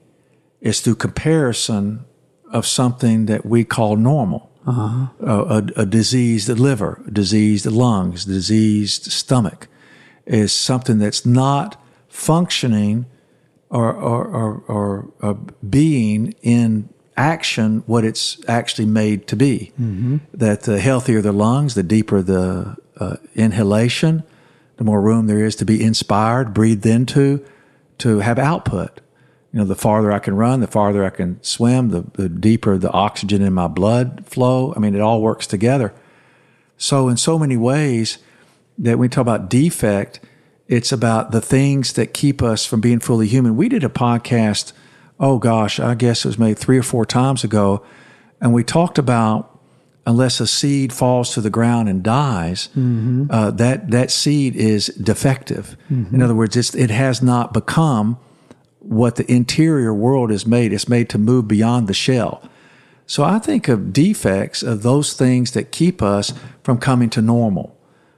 is 0.59 0.81
through 0.81 0.95
comparison 0.95 2.05
of 2.51 2.65
something 2.65 3.27
that 3.27 3.45
we 3.45 3.63
call 3.63 3.95
normal. 3.95 4.49
Uh, 4.69 5.07
a, 5.21 5.81
a 5.81 5.85
diseased 5.85 6.49
liver, 6.49 7.01
a 7.07 7.11
diseased 7.11 7.65
lungs, 7.65 8.25
diseased 8.25 9.09
stomach 9.11 9.69
is 10.27 10.51
something 10.51 10.99
that's 10.99 11.25
not 11.25 11.81
functioning 12.07 13.05
or, 13.69 13.93
or, 13.93 14.25
or, 14.25 14.63
or, 14.67 15.11
or 15.21 15.33
being 15.67 16.33
in 16.41 16.89
action 17.15 17.83
what 17.87 18.05
it's 18.05 18.37
actually 18.47 18.85
made 18.85 19.27
to 19.27 19.35
be. 19.35 19.71
That 20.33 20.63
the 20.63 20.79
healthier 20.79 21.21
the 21.21 21.31
lungs, 21.31 21.73
the 21.73 21.83
deeper 21.83 22.21
the 22.21 22.77
uh, 22.97 23.17
inhalation, 23.35 24.23
the 24.77 24.83
more 24.83 25.01
room 25.01 25.27
there 25.27 25.43
is 25.43 25.55
to 25.57 25.65
be 25.65 25.83
inspired, 25.83 26.53
breathed 26.53 26.85
into, 26.85 27.43
to 27.97 28.19
have 28.19 28.37
output. 28.37 29.01
You 29.51 29.59
know, 29.59 29.65
the 29.65 29.75
farther 29.75 30.11
I 30.11 30.19
can 30.19 30.35
run, 30.35 30.59
the 30.59 30.67
farther 30.67 31.03
I 31.03 31.09
can 31.09 31.41
swim, 31.41 31.89
the, 31.89 32.03
the 32.13 32.29
deeper 32.29 32.77
the 32.77 32.91
oxygen 32.91 33.41
in 33.41 33.53
my 33.53 33.67
blood 33.67 34.25
flow. 34.25 34.73
I 34.75 34.79
mean, 34.79 34.93
it 34.93 35.01
all 35.01 35.21
works 35.21 35.47
together. 35.47 35.93
So, 36.77 37.09
in 37.09 37.17
so 37.17 37.39
many 37.39 37.57
ways, 37.57 38.19
that 38.77 38.91
when 38.91 38.99
we 38.99 39.09
talk 39.09 39.21
about 39.21 39.49
defect, 39.49 40.19
it's 40.67 40.91
about 40.91 41.31
the 41.31 41.41
things 41.41 41.93
that 41.93 42.13
keep 42.13 42.41
us 42.41 42.65
from 42.65 42.81
being 42.81 42.99
fully 42.99 43.27
human. 43.27 43.55
We 43.55 43.69
did 43.69 43.83
a 43.83 43.89
podcast, 43.89 44.73
oh 45.19 45.37
gosh, 45.39 45.79
I 45.79 45.95
guess 45.95 46.25
it 46.25 46.27
was 46.27 46.37
maybe 46.37 46.55
three 46.55 46.77
or 46.77 46.83
four 46.83 47.05
times 47.05 47.43
ago, 47.43 47.83
and 48.41 48.53
we 48.53 48.63
talked 48.63 48.97
about 48.97 49.53
unless 50.05 50.39
a 50.39 50.47
seed 50.47 50.93
falls 50.93 51.33
to 51.33 51.41
the 51.41 51.49
ground 51.49 51.89
and 51.89 52.01
dies, 52.01 52.69
uh, 53.29 53.51
that 53.51 53.91
that 53.91 54.09
seed 54.09 54.55
is 54.55 54.87
defective. 54.87 55.75
In 56.15 56.21
other 56.21 56.33
words, 56.33 56.55
it's, 56.55 56.73
it 56.75 56.89
has 56.89 57.21
not 57.21 57.51
become 57.53 58.17
what 58.79 59.17
the 59.17 59.29
interior 59.29 59.93
world 59.93 60.31
is 60.31 60.45
made. 60.47 60.71
It's 60.71 60.87
made 60.87 61.09
to 61.09 61.17
move 61.17 61.47
beyond 61.49 61.89
the 61.89 61.93
shell. 61.93 62.41
So 63.05 63.23
I 63.23 63.39
think 63.39 63.67
of 63.67 63.91
defects 63.91 64.63
of 64.63 64.81
those 64.81 65.13
things 65.13 65.51
that 65.51 65.73
keep 65.73 66.01
us 66.01 66.33
from 66.63 66.77
coming 66.77 67.09
to 67.09 67.21
normal, 67.21 67.76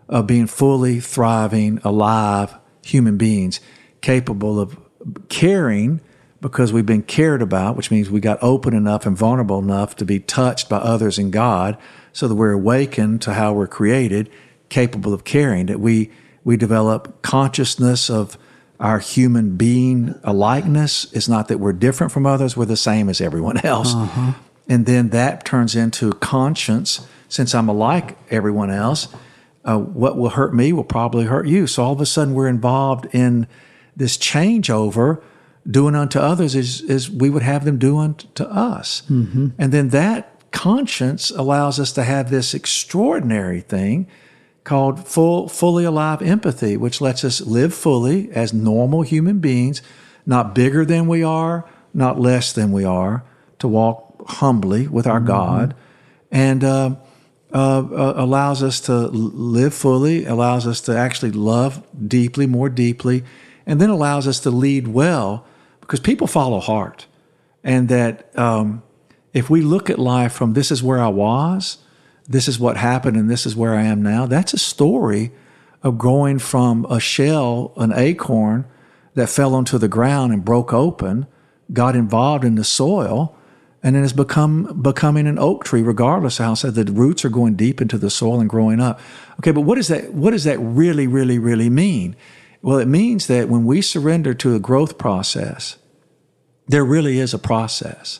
of 0.09 0.27
being 0.27 0.47
fully 0.47 0.99
thriving, 0.99 1.79
alive 1.83 2.55
human 2.83 3.17
beings, 3.17 3.61
capable 4.01 4.59
of 4.59 4.77
caring 5.29 6.01
because 6.41 6.71
we've 6.73 6.85
been 6.85 7.03
cared 7.03 7.41
about, 7.41 7.75
which 7.75 7.91
means 7.91 8.09
we 8.09 8.19
got 8.19 8.41
open 8.41 8.73
enough 8.73 9.05
and 9.05 9.17
vulnerable 9.17 9.59
enough 9.59 9.95
to 9.97 10.05
be 10.05 10.19
touched 10.19 10.69
by 10.69 10.77
others 10.77 11.17
and 11.17 11.31
God, 11.31 11.77
so 12.13 12.27
that 12.27 12.35
we're 12.35 12.53
awakened 12.53 13.21
to 13.21 13.33
how 13.33 13.53
we're 13.53 13.67
created, 13.67 14.29
capable 14.69 15.13
of 15.13 15.23
caring, 15.23 15.67
that 15.67 15.79
we 15.79 16.11
we 16.43 16.57
develop 16.57 17.21
consciousness 17.21 18.09
of 18.09 18.37
our 18.79 18.99
human 18.99 19.57
being 19.57 20.15
alikeness. 20.23 21.13
It's 21.13 21.27
not 21.27 21.49
that 21.49 21.59
we're 21.59 21.73
different 21.73 22.13
from 22.13 22.25
others, 22.25 22.55
we're 22.55 22.65
the 22.65 22.77
same 22.77 23.09
as 23.09 23.21
everyone 23.21 23.57
else. 23.65 23.93
Uh-huh. 23.93 24.33
And 24.67 24.85
then 24.85 25.09
that 25.09 25.45
turns 25.45 25.75
into 25.75 26.13
conscience. 26.13 27.05
Since 27.27 27.53
I'm 27.53 27.69
alike 27.69 28.17
everyone 28.31 28.71
else, 28.71 29.07
uh, 29.65 29.77
what 29.77 30.17
will 30.17 30.29
hurt 30.29 30.53
me 30.53 30.73
will 30.73 30.83
probably 30.83 31.25
hurt 31.25 31.47
you. 31.47 31.67
So 31.67 31.83
all 31.83 31.93
of 31.93 32.01
a 32.01 32.05
sudden, 32.05 32.33
we're 32.33 32.47
involved 32.47 33.07
in 33.13 33.47
this 33.95 34.17
changeover. 34.17 35.21
Doing 35.69 35.93
unto 35.95 36.19
others 36.19 36.55
is, 36.55 36.81
is 36.81 37.11
we 37.11 37.29
would 37.29 37.43
have 37.43 37.65
them 37.65 37.77
do 37.77 37.97
unto 37.97 38.43
us. 38.43 39.03
And 39.57 39.71
then 39.71 39.89
that 39.89 40.51
conscience 40.51 41.29
allows 41.31 41.79
us 41.79 41.91
to 41.93 42.03
have 42.03 42.29
this 42.29 42.53
extraordinary 42.53 43.61
thing 43.61 44.07
called 44.63 45.07
full, 45.07 45.47
fully 45.47 45.83
alive 45.83 46.21
empathy, 46.21 46.77
which 46.77 47.01
lets 47.01 47.23
us 47.23 47.41
live 47.41 47.73
fully 47.73 48.31
as 48.31 48.53
normal 48.53 49.01
human 49.01 49.39
beings, 49.39 49.81
not 50.25 50.55
bigger 50.55 50.85
than 50.85 51.07
we 51.07 51.23
are, 51.23 51.65
not 51.93 52.19
less 52.19 52.53
than 52.53 52.71
we 52.71 52.83
are, 52.83 53.23
to 53.59 53.67
walk 53.67 54.27
humbly 54.27 54.87
with 54.87 55.07
our 55.07 55.19
God, 55.19 55.75
and 56.31 56.63
uh, 56.63 56.95
uh, 57.53 57.79
uh, 57.79 58.13
allows 58.15 58.61
us 58.61 58.79
to 58.81 58.93
live 58.93 59.73
fully, 59.73 60.25
allows 60.25 60.67
us 60.67 60.81
to 60.81 60.95
actually 60.95 61.31
love 61.31 61.83
deeply, 62.07 62.45
more 62.45 62.69
deeply, 62.69 63.23
and 63.65 63.81
then 63.81 63.89
allows 63.89 64.27
us 64.27 64.39
to 64.41 64.51
lead 64.51 64.87
well 64.87 65.45
because 65.81 65.99
people 65.99 66.27
follow 66.27 66.59
heart. 66.59 67.07
And 67.63 67.89
that 67.89 68.37
um, 68.37 68.83
if 69.33 69.49
we 69.49 69.61
look 69.61 69.89
at 69.89 69.99
life 69.99 70.31
from 70.31 70.53
this 70.53 70.71
is 70.71 70.83
where 70.83 70.99
I 70.99 71.07
was, 71.07 71.79
this 72.27 72.47
is 72.47 72.59
what 72.59 72.77
happened, 72.77 73.17
and 73.17 73.29
this 73.29 73.45
is 73.45 73.55
where 73.55 73.73
I 73.73 73.81
am 73.81 74.03
now, 74.03 74.27
that's 74.27 74.53
a 74.53 74.59
story 74.59 75.31
of 75.81 75.97
growing 75.97 76.37
from 76.37 76.85
a 76.85 76.99
shell, 76.99 77.73
an 77.77 77.91
acorn 77.95 78.65
that 79.15 79.29
fell 79.29 79.55
onto 79.55 79.77
the 79.77 79.87
ground 79.87 80.33
and 80.33 80.45
broke 80.45 80.71
open, 80.71 81.25
got 81.73 81.95
involved 81.95 82.43
in 82.43 82.55
the 82.55 82.63
soil, 82.63 83.35
and 83.81 83.95
then 83.95 84.03
has 84.03 84.13
become 84.13 84.81
becoming 84.81 85.27
an 85.27 85.39
oak 85.39 85.63
tree, 85.63 85.81
regardless 85.81 86.39
of 86.39 86.45
how 86.45 86.53
said 86.53 86.75
the 86.75 86.85
roots 86.91 87.23
are 87.23 87.29
going 87.29 87.55
deep 87.55 87.81
into 87.81 87.97
the 87.97 88.09
soil 88.09 88.39
and 88.39 88.49
growing 88.49 88.79
up. 88.79 88.99
Okay, 89.39 89.51
but 89.51 89.61
what 89.61 89.75
does 89.75 89.87
that 89.87 90.13
what 90.13 90.31
does 90.31 90.43
that 90.43 90.59
really, 90.59 91.07
really, 91.07 91.39
really 91.39 91.69
mean? 91.69 92.15
Well, 92.61 92.77
it 92.77 92.87
means 92.87 93.27
that 93.27 93.47
when 93.47 93.65
we 93.65 93.81
surrender 93.81 94.33
to 94.33 94.55
a 94.55 94.59
growth 94.59 94.97
process, 94.97 95.77
there 96.67 96.83
really 96.83 97.19
is 97.19 97.33
a 97.33 97.39
process. 97.39 98.19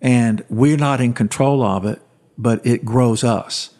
And 0.00 0.44
we're 0.48 0.76
not 0.76 1.00
in 1.00 1.14
control 1.14 1.62
of 1.62 1.84
it, 1.84 2.00
but 2.38 2.64
it 2.64 2.84
grows 2.84 3.24
us. 3.24 3.70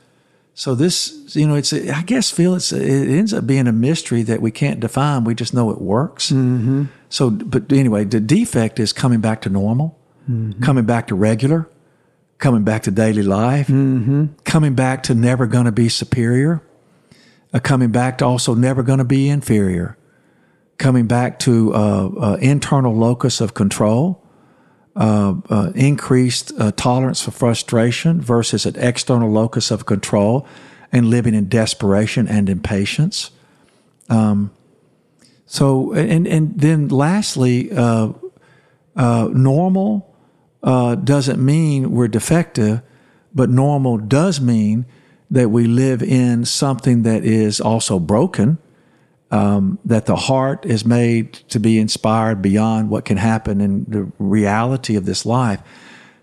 So 0.55 0.75
this, 0.75 1.37
you 1.37 1.47
know, 1.47 1.55
it's 1.55 1.73
I 1.73 2.03
guess 2.03 2.31
Phil, 2.31 2.55
it's 2.55 2.73
it 2.73 3.09
ends 3.11 3.35
up 3.35 3.47
being 3.47 3.67
a 3.67 3.73
mystery 3.73 4.23
that 4.23 4.41
we 4.41 4.51
can't 4.51 4.81
define. 4.81 5.25
We 5.25 5.35
just 5.35 5.53
know 5.53 5.71
it 5.71 5.81
works. 5.81 6.33
Mm-hmm. 6.33 6.85
So, 7.11 7.31
but 7.31 7.71
anyway, 7.71 8.05
the 8.05 8.21
defect 8.21 8.81
is 8.81 8.93
coming 8.93 9.21
back 9.21 9.43
to 9.43 9.51
normal, 9.51 9.96
coming 10.61 10.85
back 10.85 11.07
to 11.09 11.15
regular, 11.15 11.69
coming 12.39 12.65
back 12.65 12.83
to 12.83 12.91
daily 12.91 13.23
life, 13.23 13.69
coming 14.45 14.75
back 14.75 15.03
to 15.05 15.15
never 15.15 15.47
going 15.47 15.67
to 15.67 15.73
be 15.73 15.89
superior, 15.89 16.63
uh, 17.53 17.61
coming 17.61 17.91
back 17.91 18.19
to 18.19 18.25
also 18.25 18.55
never 18.55 18.83
going 18.83 18.99
to 18.99 19.05
be 19.05 19.29
inferior, 19.29 19.97
coming 20.79 21.07
back 21.07 21.39
to 21.39 21.75
uh, 21.75 22.09
uh, 22.21 22.39
internal 22.41 22.95
locus 22.95 23.41
of 23.41 23.55
control, 23.55 24.23
uh, 24.97 25.35
uh, 25.51 25.73
increased 25.75 26.53
uh, 26.59 26.73
tolerance 26.73 27.23
for 27.23 27.31
frustration 27.31 28.21
versus 28.21 28.67
an 28.67 28.77
external 28.77 29.31
locus 29.31 29.71
of 29.71 29.87
control 29.87 30.47
and 30.93 31.11
living 31.11 31.35
in 31.35 31.49
desperation 31.49 32.27
and 32.29 32.49
impatience. 32.49 33.31
Um, 34.09 34.51
so, 35.47 35.93
and, 35.93 36.27
and 36.27 36.59
then 36.59 36.89
lastly, 36.89 37.71
uh, 37.73 38.13
uh, 38.97 39.29
normal 39.33 40.16
uh, 40.67 40.97
doesn't 40.97 41.43
mean 41.43 41.93
we're 41.93 42.09
defective, 42.09 42.83
but 43.33 43.49
normal 43.49 43.99
does 43.99 44.41
mean 44.41 44.85
that 45.31 45.49
we 45.51 45.65
live 45.65 46.03
in 46.03 46.45
something 46.45 47.05
that 47.05 47.25
is 47.25 47.61
also 47.61 48.01
broken, 48.01 48.59
um, 49.31 49.79
that 49.85 50.07
the 50.07 50.17
heart 50.17 50.67
is 50.67 50.85
made 50.85 51.33
to 51.33 51.61
be 51.61 51.79
inspired 51.79 52.43
beyond 52.43 52.91
what 52.91 53.05
can 53.05 53.17
happen 53.17 53.61
in 53.61 53.85
the 53.89 54.11
reality 54.19 54.97
of 54.97 55.07
this 55.07 55.25
life. 55.25 55.63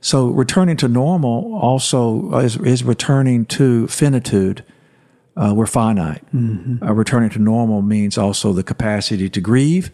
So 0.02 0.28
returning 0.28 0.76
to 0.78 0.90
normal 0.90 1.56
also 1.56 2.38
is, 2.40 2.58
is 2.58 2.84
returning 2.84 3.46
to 3.46 3.88
finitude. 3.88 4.66
Uh, 5.38 5.54
we're 5.56 5.66
finite. 5.66 6.24
Mm-hmm. 6.36 6.84
Uh, 6.84 6.94
returning 6.94 7.30
to 7.32 7.40
normal 7.40 7.82
means 7.82 8.18
also 8.18 8.52
the 8.52 8.64
capacity 8.64 9.30
to 9.30 9.42
grieve 9.42 9.90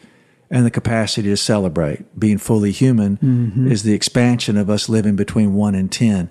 and 0.49 0.65
the 0.65 0.71
capacity 0.71 1.29
to 1.29 1.37
celebrate. 1.37 2.19
Being 2.19 2.37
fully 2.37 2.71
human 2.71 3.17
mm-hmm. 3.17 3.71
is 3.71 3.83
the 3.83 3.93
expansion 3.93 4.57
of 4.57 4.69
us 4.69 4.89
living 4.89 5.15
between 5.15 5.53
one 5.53 5.75
and 5.75 5.91
10, 5.91 6.29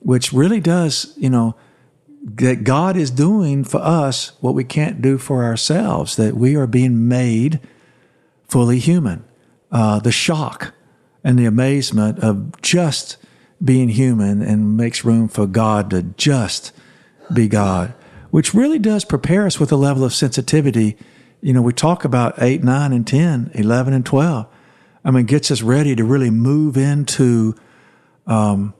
which 0.00 0.32
really 0.32 0.60
does, 0.60 1.12
you 1.16 1.30
know, 1.30 1.56
that 2.22 2.64
God 2.64 2.96
is 2.96 3.10
doing 3.10 3.64
for 3.64 3.78
us 3.78 4.32
what 4.40 4.54
we 4.54 4.64
can't 4.64 5.00
do 5.00 5.18
for 5.18 5.44
ourselves, 5.44 6.16
that 6.16 6.36
we 6.36 6.56
are 6.56 6.66
being 6.66 7.08
made 7.08 7.60
fully 8.48 8.78
human. 8.78 9.24
Uh, 9.70 9.98
the 9.98 10.12
shock 10.12 10.74
and 11.22 11.38
the 11.38 11.44
amazement 11.44 12.18
of 12.20 12.60
just 12.62 13.16
being 13.62 13.88
human 13.88 14.40
and 14.40 14.76
makes 14.76 15.04
room 15.04 15.28
for 15.28 15.46
God 15.46 15.90
to 15.90 16.02
just 16.02 16.72
be 17.32 17.48
God, 17.48 17.92
which 18.30 18.54
really 18.54 18.78
does 18.78 19.04
prepare 19.04 19.46
us 19.46 19.60
with 19.60 19.72
a 19.72 19.76
level 19.76 20.04
of 20.04 20.14
sensitivity. 20.14 20.96
You 21.40 21.52
know, 21.52 21.62
we 21.62 21.72
talk 21.72 22.04
about 22.04 22.40
8, 22.42 22.64
9, 22.64 22.92
and 22.92 23.06
10, 23.06 23.52
11, 23.54 23.92
and 23.94 24.04
12. 24.04 24.46
I 25.04 25.10
mean, 25.10 25.26
gets 25.26 25.50
us 25.50 25.62
ready 25.62 25.94
to 25.94 26.04
really 26.04 26.30
move 26.30 26.76
into 26.76 27.54
um, 28.26 28.74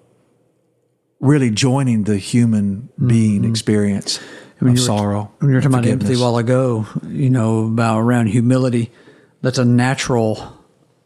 really 1.21 1.51
joining 1.51 2.05
the 2.05 2.19
human 2.19 2.91
being 3.05 3.43
mm-hmm. 3.43 3.51
experience 3.51 4.21
when 4.59 4.73
of 4.73 4.81
sorrow. 4.81 5.33
When 5.39 5.51
you 5.51 5.57
were 5.57 5.63
talking 5.63 5.79
about 5.79 5.87
empathy 5.87 6.15
a 6.15 6.19
while 6.19 6.37
ago, 6.37 6.87
you 7.07 7.31
know, 7.31 7.67
about 7.67 8.01
around 8.01 8.27
humility, 8.27 8.91
that's 9.41 9.59
a 9.59 9.65
natural, 9.65 10.57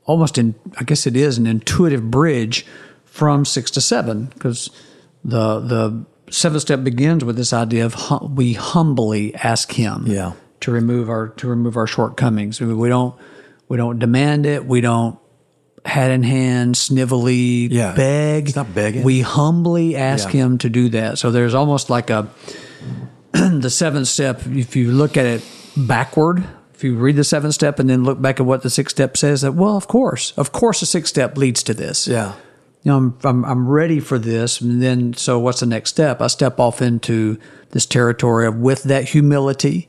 almost 0.05 0.39
in, 0.39 0.55
I 0.79 0.85
guess 0.85 1.07
it 1.07 1.17
is 1.17 1.39
an 1.39 1.47
intuitive 1.47 2.11
bridge 2.11 2.67
from 3.05 3.45
six 3.45 3.71
to 3.73 3.81
seven, 3.81 4.27
because 4.27 4.71
the, 5.23 5.61
the 5.61 6.07
seventh 6.31 6.63
step 6.63 6.83
begins 6.83 7.25
with 7.25 7.37
this 7.37 7.53
idea 7.53 7.85
of 7.85 7.95
hum, 7.95 8.35
we 8.35 8.55
humbly 8.55 9.35
ask 9.35 9.73
him 9.73 10.07
yeah. 10.07 10.33
To 10.63 10.73
remove 10.73 11.09
our, 11.09 11.29
to 11.29 11.49
remove 11.49 11.77
our 11.77 11.87
shortcomings. 11.87 12.61
We 12.61 12.89
don't, 12.89 13.15
we 13.69 13.77
don't 13.77 13.99
demand 13.99 14.47
it. 14.47 14.65
We 14.65 14.81
don't 14.81 15.19
hat 15.85 16.11
in 16.11 16.23
hand, 16.23 16.75
snivelly, 16.75 17.69
yeah. 17.71 17.95
beg. 17.95 18.47
It's 18.47 18.57
not 18.57 18.75
begging. 18.75 19.03
We 19.03 19.21
humbly 19.21 19.97
ask 19.97 20.33
yeah. 20.33 20.43
him 20.43 20.59
to 20.59 20.71
do 20.71 20.89
that. 20.91 21.19
So 21.19 21.31
there's 21.31 21.55
almost 21.55 21.91
like 21.91 22.11
a 22.11 22.29
the 23.33 23.71
seventh 23.71 24.09
step. 24.09 24.47
If 24.47 24.77
you 24.77 24.93
look 24.93 25.17
at 25.17 25.27
it 25.27 25.45
backward, 25.77 26.47
if 26.75 26.85
you 26.85 26.97
read 26.97 27.17
the 27.17 27.25
seventh 27.25 27.55
step 27.55 27.79
and 27.79 27.89
then 27.89 28.05
look 28.05 28.21
back 28.21 28.41
at 28.41 28.47
what 28.47 28.63
the 28.63 28.71
sixth 28.71 28.97
step 28.97 29.17
says, 29.17 29.43
that 29.43 29.53
well, 29.53 29.77
of 29.77 29.89
course, 29.89 30.33
of 30.37 30.53
course, 30.53 30.81
the 30.81 30.87
sixth 30.87 31.11
step 31.11 31.37
leads 31.37 31.63
to 31.65 31.75
this. 31.75 32.07
Yeah. 32.07 32.35
You 32.83 32.91
know, 32.91 32.97
I'm, 32.97 33.19
I'm, 33.23 33.45
I'm 33.45 33.69
ready 33.69 34.01
for 34.01 34.19
this. 34.19 34.61
And 34.61 34.83
then, 34.83 35.15
so 35.15 35.39
what's 35.39 35.61
the 35.61 35.67
next 35.67 35.91
step? 35.91 36.21
I 36.21 36.27
step 36.27 36.59
off 36.59 36.83
into 36.83 37.39
this 37.71 37.87
territory 37.87 38.47
of 38.47 38.57
with 38.57 38.83
that 38.85 39.05
humility, 39.11 39.89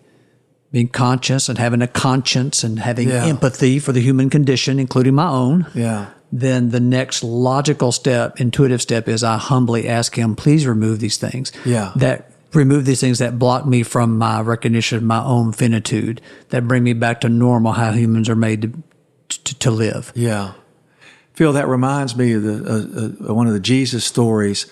being 0.73 0.89
conscious 0.89 1.49
and 1.49 1.59
having 1.59 1.83
a 1.83 1.87
conscience 1.87 2.63
and 2.63 2.79
having 2.79 3.07
yeah. 3.07 3.25
empathy 3.25 3.77
for 3.77 3.91
the 3.91 4.01
human 4.01 4.27
condition, 4.27 4.79
including 4.79 5.13
my 5.13 5.29
own. 5.29 5.67
Yeah. 5.75 6.09
Then 6.31 6.69
the 6.69 6.79
next 6.79 7.23
logical 7.23 7.91
step, 7.91 8.41
intuitive 8.41 8.81
step, 8.81 9.07
is 9.07 9.23
I 9.23 9.37
humbly 9.37 9.87
ask 9.87 10.17
Him, 10.17 10.35
please 10.35 10.65
remove 10.65 10.99
these 10.99 11.17
things. 11.17 11.51
Yeah. 11.63 11.91
That 11.95 12.31
remove 12.53 12.85
these 12.85 12.99
things 12.99 13.19
that 13.19 13.37
block 13.37 13.67
me 13.67 13.83
from 13.83 14.17
my 14.17 14.41
recognition 14.41 14.97
of 14.97 15.03
my 15.03 15.23
own 15.23 15.53
finitude, 15.53 16.21
that 16.49 16.67
bring 16.67 16.83
me 16.83 16.93
back 16.93 17.21
to 17.21 17.29
normal, 17.29 17.73
how 17.73 17.91
humans 17.91 18.27
are 18.27 18.35
made 18.35 18.63
to, 19.29 19.43
to, 19.43 19.59
to 19.59 19.71
live. 19.71 20.11
Yeah. 20.15 20.53
Phil, 21.33 21.53
that 21.53 21.67
reminds 21.67 22.15
me 22.15 22.33
of 22.33 22.41
the, 22.41 23.21
uh, 23.23 23.29
uh, 23.29 23.33
one 23.33 23.45
of 23.45 23.53
the 23.53 23.59
Jesus 23.59 24.03
stories. 24.03 24.65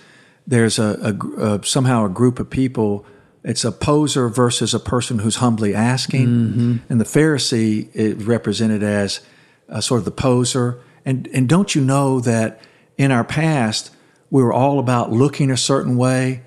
There's 0.47 0.79
a, 0.79 1.15
a, 1.21 1.55
a 1.55 1.63
somehow 1.63 2.05
a 2.05 2.09
group 2.09 2.39
of 2.39 2.49
people 2.49 3.05
it's 3.43 3.65
a 3.65 3.71
poser 3.71 4.29
versus 4.29 4.73
a 4.73 4.79
person 4.79 5.19
who's 5.19 5.37
humbly 5.37 5.73
asking. 5.73 6.27
Mm-hmm. 6.27 6.77
And 6.89 7.01
the 7.01 7.05
Pharisee 7.05 7.93
is 7.95 8.23
represented 8.23 8.83
as 8.83 9.21
uh, 9.69 9.81
sort 9.81 9.99
of 9.99 10.05
the 10.05 10.11
poser. 10.11 10.79
And, 11.05 11.27
and 11.33 11.49
don't 11.49 11.73
you 11.73 11.81
know 11.83 12.19
that 12.19 12.61
in 12.97 13.11
our 13.11 13.23
past, 13.23 13.91
we 14.29 14.43
were 14.43 14.53
all 14.53 14.77
about 14.77 15.11
looking 15.11 15.49
a 15.49 15.57
certain 15.57 15.97
way, 15.97 16.43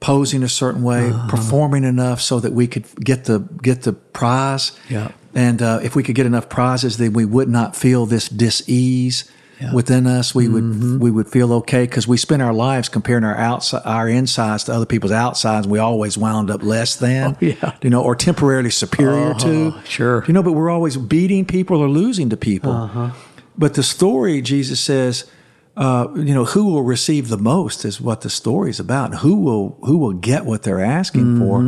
posing 0.00 0.42
a 0.44 0.48
certain 0.48 0.82
way, 0.82 1.10
uh-huh. 1.10 1.28
performing 1.28 1.84
enough 1.84 2.20
so 2.20 2.38
that 2.38 2.52
we 2.52 2.68
could 2.68 2.86
get 3.04 3.24
the, 3.24 3.40
get 3.40 3.82
the 3.82 3.92
prize. 3.92 4.78
Yeah. 4.88 5.10
And 5.34 5.60
uh, 5.60 5.80
if 5.82 5.96
we 5.96 6.02
could 6.02 6.14
get 6.14 6.26
enough 6.26 6.48
prizes, 6.48 6.98
then 6.98 7.12
we 7.12 7.24
would 7.24 7.48
not 7.48 7.74
feel 7.74 8.06
this 8.06 8.28
dis-ease 8.28 9.30
yeah. 9.60 9.72
within 9.72 10.06
us. 10.06 10.34
We 10.34 10.46
mm-hmm. 10.46 10.92
would 10.92 11.00
we 11.00 11.10
would 11.10 11.28
feel 11.28 11.52
okay 11.54 11.84
because 11.84 12.06
we 12.06 12.16
spend 12.16 12.42
our 12.42 12.52
lives 12.52 12.88
comparing 12.88 13.24
our 13.24 13.36
outside 13.36 13.82
our 13.84 14.08
insides 14.08 14.64
to 14.64 14.72
other 14.72 14.86
people's 14.86 15.12
outsides. 15.12 15.66
And 15.66 15.72
we 15.72 15.78
always 15.78 16.16
wound 16.16 16.50
up 16.50 16.62
less 16.62 16.96
than, 16.96 17.32
oh, 17.32 17.36
yeah. 17.40 17.76
you 17.82 17.90
know, 17.90 18.02
or 18.02 18.14
temporarily 18.14 18.70
superior 18.70 19.30
uh-huh. 19.30 19.40
to. 19.40 19.74
Sure, 19.84 20.24
you 20.26 20.32
know, 20.34 20.42
but 20.42 20.52
we're 20.52 20.70
always 20.70 20.96
beating 20.96 21.44
people 21.44 21.78
or 21.78 21.88
losing 21.88 22.30
to 22.30 22.36
people. 22.36 22.72
Uh-huh. 22.72 23.10
But 23.56 23.74
the 23.74 23.82
story, 23.82 24.40
Jesus 24.42 24.80
says. 24.80 25.30
Uh, 25.76 26.12
you 26.16 26.34
know 26.34 26.44
who 26.44 26.64
will 26.64 26.82
receive 26.82 27.28
the 27.28 27.38
most 27.38 27.84
is 27.84 28.00
what 28.00 28.22
the 28.22 28.30
story 28.30 28.68
is 28.68 28.80
about. 28.80 29.14
Who 29.18 29.36
will 29.36 29.78
who 29.82 29.96
will 29.96 30.12
get 30.12 30.44
what 30.44 30.64
they're 30.64 30.84
asking 30.84 31.22
mm-hmm. 31.22 31.38
for? 31.38 31.60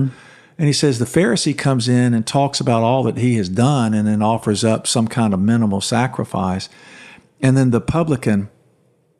And 0.61 0.66
he 0.66 0.72
says 0.72 0.98
the 0.98 1.05
Pharisee 1.05 1.57
comes 1.57 1.88
in 1.88 2.12
and 2.12 2.26
talks 2.26 2.59
about 2.59 2.83
all 2.83 3.05
that 3.05 3.18
he 3.18 3.37
has 3.37 3.48
done, 3.48 3.94
and 3.94 4.09
then 4.09 4.20
offers 4.20 4.64
up 4.64 4.88
some 4.88 5.07
kind 5.07 5.33
of 5.33 5.38
minimal 5.38 5.81
sacrifice. 5.81 6.68
And 7.42 7.57
then 7.57 7.70
the 7.70 7.81
publican, 7.81 8.50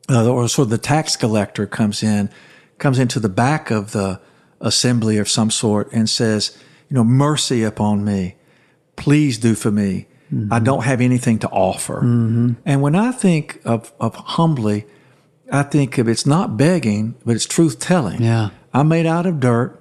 uh, 0.09 0.31
or 0.31 0.49
sort 0.49 0.67
of 0.67 0.71
the 0.71 0.79
tax 0.79 1.17
collector, 1.17 1.67
comes 1.67 2.03
in, 2.03 2.31
comes 2.79 2.99
into 2.99 3.21
the 3.21 3.29
back 3.29 3.71
of 3.71 3.93
the 3.93 4.21
assembly 4.61 5.19
of 5.19 5.29
some 5.29 5.51
sort 5.51 5.91
and 5.93 6.09
says, 6.09 6.57
you 6.89 6.95
know, 6.95 7.05
mercy 7.05 7.63
upon 7.63 8.05
me. 8.05 8.37
Please 8.97 9.39
do 9.39 9.55
for 9.55 9.71
me. 9.71 10.07
Mm-hmm. 10.33 10.53
I 10.53 10.59
don't 10.59 10.85
have 10.85 11.01
anything 11.01 11.39
to 11.41 11.49
offer. 11.49 11.97
Mm-hmm. 11.97 12.53
And 12.65 12.83
when 12.83 12.95
I 12.95 13.13
think 13.13 13.61
of, 13.65 13.93
of 13.99 14.15
humbly, 14.15 14.87
I 15.51 15.63
think 15.63 15.99
of 15.99 16.09
it's 16.09 16.27
not 16.27 16.57
begging, 16.57 17.17
but 17.25 17.35
it's 17.35 17.47
truth 17.47 17.81
telling. 17.81 18.23
Yeah. 18.23 18.51
I'm 18.73 18.89
made 18.89 19.07
out 19.07 19.27
of 19.27 19.41
dirt. 19.41 19.80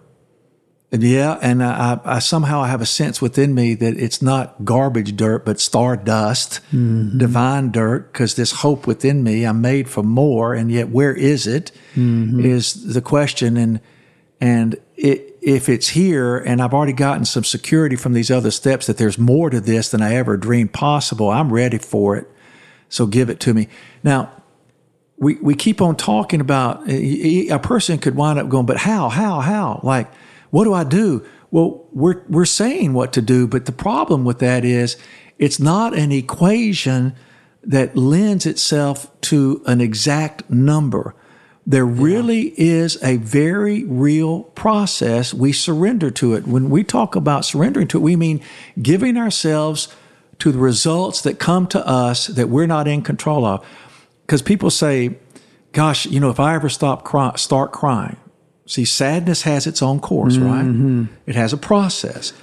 Yeah, 0.92 1.38
and 1.40 1.64
I, 1.64 2.00
I, 2.04 2.18
somehow 2.18 2.62
I 2.62 2.68
have 2.68 2.82
a 2.82 2.86
sense 2.86 3.22
within 3.22 3.54
me 3.54 3.76
that 3.76 3.96
it's 3.96 4.24
not 4.24 4.66
garbage 4.66 5.16
dirt, 5.16 5.46
but 5.46 5.60
star 5.60 5.96
dust, 5.96 6.62
mm-hmm. 6.72 7.16
divine 7.20 7.70
dirt, 7.70 8.12
because 8.12 8.34
this 8.34 8.52
hope 8.52 8.88
within 8.88 9.24
me, 9.24 9.44
I'm 9.44 9.62
made 9.62 9.88
for 9.88 10.02
more, 10.02 10.56
and 10.56 10.72
yet 10.72 10.90
where 10.90 11.14
is 11.14 11.46
it? 11.46 11.72
Mm-hmm. 11.94 12.44
Is 12.44 12.94
the 12.94 13.04
question, 13.04 13.56
and 13.56 13.82
and 14.42 14.78
it, 14.96 15.38
if 15.44 15.70
it's 15.70 15.90
here, 15.90 16.38
and 16.40 16.60
I've 16.60 16.74
already 16.74 16.94
gotten 16.94 17.24
some 17.24 17.44
security 17.44 17.96
from 17.96 18.14
these 18.14 18.32
other 18.32 18.50
steps 18.50 18.88
that 18.88 18.98
there's 18.98 19.20
more 19.20 19.52
to 19.52 19.62
this 19.62 19.90
than 19.90 20.02
I 20.02 20.16
ever 20.16 20.38
dreamed 20.38 20.74
possible, 20.74 21.30
I'm 21.30 21.54
ready 21.54 21.78
for 21.78 22.16
it. 22.16 22.28
So 22.90 23.06
give 23.06 23.30
it 23.30 23.40
to 23.42 23.54
me 23.54 23.68
now. 24.04 24.32
We 25.18 25.36
we 25.36 25.54
keep 25.54 25.82
on 25.82 25.98
talking 25.98 26.42
about 26.42 26.90
a 26.90 27.60
person 27.60 28.00
could 28.00 28.16
wind 28.16 28.40
up 28.40 28.50
going, 28.50 28.66
but 28.66 28.78
how, 28.78 29.10
how, 29.10 29.42
how, 29.42 29.82
like 29.84 30.10
what 30.50 30.64
do 30.64 30.74
I 30.74 30.84
do? 30.84 31.26
Well, 31.52 31.88
we're, 31.92 32.24
we're 32.28 32.46
saying 32.46 32.94
what 32.94 33.14
to 33.14 33.22
do, 33.22 33.48
but 33.48 33.66
the 33.66 33.72
problem 33.72 34.24
with 34.24 34.40
that 34.40 34.64
is 34.64 34.98
it's 35.38 35.60
not 35.60 35.98
an 35.98 36.12
equation 36.12 37.16
that 37.64 37.96
lends 37.96 38.46
itself 38.46 39.10
to 39.22 39.62
an 39.66 39.82
exact 39.82 40.50
number. 40.50 41.16
There 41.66 41.86
really 41.86 42.54
is 42.60 43.02
a 43.04 43.18
very 43.18 43.84
real 43.84 44.44
process. 44.44 45.34
We 45.34 45.54
surrender 45.54 46.10
to 46.12 46.34
it. 46.34 46.48
When 46.48 46.70
we 46.70 46.84
talk 46.84 47.16
about 47.16 47.46
surrendering 47.46 47.88
to 47.90 47.98
it, 47.98 48.02
we 48.02 48.16
mean 48.16 48.42
giving 48.82 49.18
ourselves 49.18 49.88
to 50.40 50.52
the 50.52 50.58
results 50.58 51.22
that 51.22 51.38
come 51.38 51.68
to 51.68 51.86
us 51.86 52.28
that 52.28 52.50
we're 52.50 52.66
not 52.66 52.88
in 52.88 53.02
control 53.02 53.46
of. 53.46 53.66
Because 54.22 54.42
people 54.42 54.70
say, 54.70 55.18
gosh, 55.74 56.06
you 56.06 56.20
know, 56.20 56.30
if 56.30 56.40
I 56.40 56.56
ever 56.56 56.70
stop 56.70 57.04
cry- 57.04 57.36
start 57.36 57.72
crying, 57.72 58.18
See, 58.70 58.86
sadness 58.86 59.42
has 59.42 59.66
its 59.66 59.82
own 59.82 60.00
course, 60.00 60.38
mm-hmm. 60.38 61.00
right? 61.00 61.10
It 61.26 61.36
has 61.36 61.54
a 61.54 61.58
process. 61.58 62.34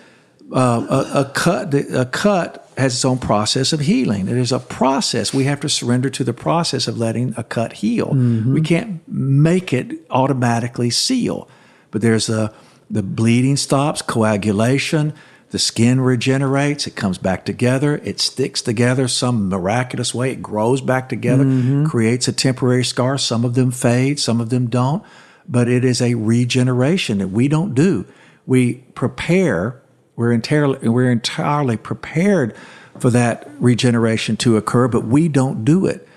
uh, 0.52 0.86
a, 1.14 1.20
a 1.20 1.24
cut. 1.32 1.72
A 1.72 2.04
cut 2.04 2.68
has 2.76 2.94
its 2.94 3.04
own 3.04 3.18
process 3.18 3.72
of 3.72 3.80
healing. 3.80 4.28
It 4.28 4.36
is 4.36 4.52
a 4.52 4.58
process. 4.58 5.32
We 5.32 5.44
have 5.44 5.60
to 5.60 5.68
surrender 5.68 6.10
to 6.10 6.24
the 6.24 6.34
process 6.34 6.88
of 6.88 6.98
letting 6.98 7.32
a 7.36 7.44
cut 7.44 7.74
heal. 7.74 8.10
We 8.52 8.60
can't 8.60 9.06
make 9.08 9.72
it 9.72 9.92
automatically 10.10 10.90
seal. 10.90 11.48
But 11.90 12.02
there's 12.02 12.28
a 12.28 12.52
the 12.90 13.02
bleeding 13.02 13.56
stops, 13.56 14.02
coagulation, 14.02 15.12
the 15.50 15.58
skin 15.58 16.00
regenerates, 16.00 16.86
it 16.86 16.94
comes 16.96 17.18
back 17.18 17.44
together, 17.44 18.00
it 18.04 18.20
sticks 18.20 18.62
together 18.62 19.08
some 19.08 19.48
miraculous 19.48 20.14
way, 20.14 20.32
it 20.32 20.42
grows 20.42 20.80
back 20.80 21.08
together, 21.08 21.44
creates 21.88 22.28
a 22.28 22.32
temporary 22.32 22.84
scar. 22.84 23.16
Some 23.18 23.44
of 23.44 23.54
them 23.54 23.70
fade, 23.70 24.18
some 24.20 24.40
of 24.40 24.50
them 24.50 24.68
don't, 24.68 25.02
but 25.48 25.68
it 25.68 25.84
is 25.84 26.00
a 26.00 26.14
regeneration 26.14 27.18
that 27.18 27.28
we 27.28 27.48
don't 27.48 27.74
do. 27.74 28.06
We 28.46 28.84
prepare, 28.94 29.80
we're 30.14 30.32
entirely, 30.32 30.88
we're 30.88 31.10
entirely 31.10 31.76
prepared 31.76 32.56
for 32.98 33.10
that 33.10 33.48
regeneration 33.58 34.36
to 34.38 34.56
occur, 34.56 34.88
but 34.88 35.04
we 35.04 35.28
don't 35.28 35.64
do 35.64 35.86
it. 35.86 36.08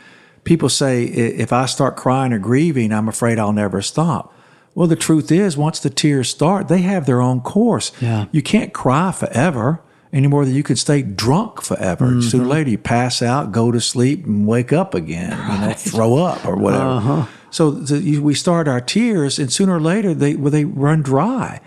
People 0.43 0.69
say, 0.69 1.03
if 1.03 1.51
I 1.51 1.65
start 1.65 1.95
crying 1.97 2.33
or 2.33 2.39
grieving, 2.39 2.93
I'm 2.93 3.07
afraid 3.07 3.37
I'll 3.37 3.53
never 3.53 3.81
stop. 3.81 4.33
Well, 4.73 4.87
the 4.87 4.95
truth 4.95 5.31
is, 5.31 5.57
once 5.57 5.79
the 5.79 5.89
tears 5.89 6.29
start, 6.29 6.69
they 6.69 6.81
have 6.81 7.05
their 7.05 7.21
own 7.21 7.41
course. 7.41 7.91
Yeah. 7.99 8.25
You 8.31 8.41
can't 8.41 8.73
cry 8.73 9.11
forever 9.11 9.81
any 10.13 10.27
more 10.27 10.45
than 10.45 10.55
you 10.55 10.63
could 10.63 10.79
stay 10.79 11.01
drunk 11.01 11.61
forever. 11.61 12.05
Mm-hmm. 12.05 12.21
Sooner 12.21 12.43
or 12.45 12.47
later, 12.47 12.69
you 12.69 12.77
pass 12.77 13.21
out, 13.21 13.51
go 13.51 13.71
to 13.71 13.81
sleep, 13.81 14.25
and 14.25 14.47
wake 14.47 14.71
up 14.71 14.93
again. 14.93 15.31
You 15.31 15.67
know, 15.67 15.73
throw 15.73 16.15
up 16.15 16.45
or 16.45 16.55
whatever. 16.55 16.83
Uh-huh. 16.83 17.25
So 17.51 17.71
the, 17.71 17.99
you, 17.99 18.21
we 18.23 18.33
start 18.33 18.67
our 18.67 18.81
tears, 18.81 19.39
and 19.39 19.51
sooner 19.51 19.75
or 19.75 19.81
later, 19.81 20.13
they 20.13 20.35
well, 20.35 20.51
they 20.51 20.65
run 20.65 21.01
dry, 21.01 21.61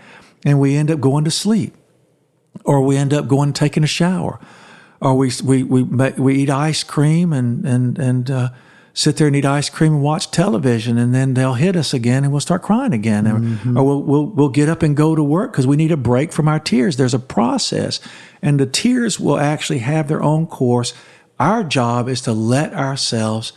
and 0.45 0.59
we 0.59 0.75
end 0.75 0.89
up 0.89 0.99
going 0.99 1.25
to 1.25 1.31
sleep, 1.31 1.73
or 2.65 2.81
we 2.81 2.97
end 2.97 3.13
up 3.13 3.27
going 3.27 3.49
and 3.49 3.55
taking 3.55 3.83
a 3.83 3.87
shower, 3.87 4.39
or 4.99 5.15
we 5.15 5.31
we 5.43 5.63
we 5.63 5.83
we 5.83 6.35
eat 6.35 6.49
ice 6.49 6.83
cream 6.83 7.33
and 7.33 7.65
and 7.65 7.99
and. 7.99 8.31
Uh, 8.31 8.49
Sit 8.95 9.17
there 9.17 9.25
and 9.25 9.35
eat 9.35 9.43
ice 9.43 9.71
cream 9.71 9.93
and 9.93 10.03
watch 10.03 10.29
television, 10.29 10.99
and 10.99 11.15
then 11.15 11.33
they'll 11.33 11.55
hit 11.55 11.75
us 11.75 11.95
again, 11.95 12.23
and 12.23 12.31
we'll 12.31 12.39
start 12.41 12.61
crying 12.61 12.93
again, 12.93 13.25
or, 13.25 13.37
or 13.75 13.83
we'll, 13.83 14.03
we'll 14.03 14.25
we'll 14.27 14.49
get 14.49 14.69
up 14.69 14.83
and 14.83 14.95
go 14.95 15.15
to 15.15 15.23
work 15.23 15.51
because 15.51 15.65
we 15.65 15.75
need 15.75 15.91
a 15.91 15.97
break 15.97 16.31
from 16.31 16.47
our 16.47 16.59
tears. 16.59 16.95
There's 16.95 17.15
a 17.15 17.19
process, 17.19 17.99
and 18.39 18.59
the 18.59 18.67
tears 18.67 19.19
will 19.19 19.39
actually 19.39 19.79
have 19.79 20.07
their 20.09 20.21
own 20.21 20.45
course. 20.45 20.93
Our 21.39 21.63
job 21.63 22.07
is 22.07 22.21
to 22.21 22.33
let 22.33 22.71
ourselves 22.75 23.53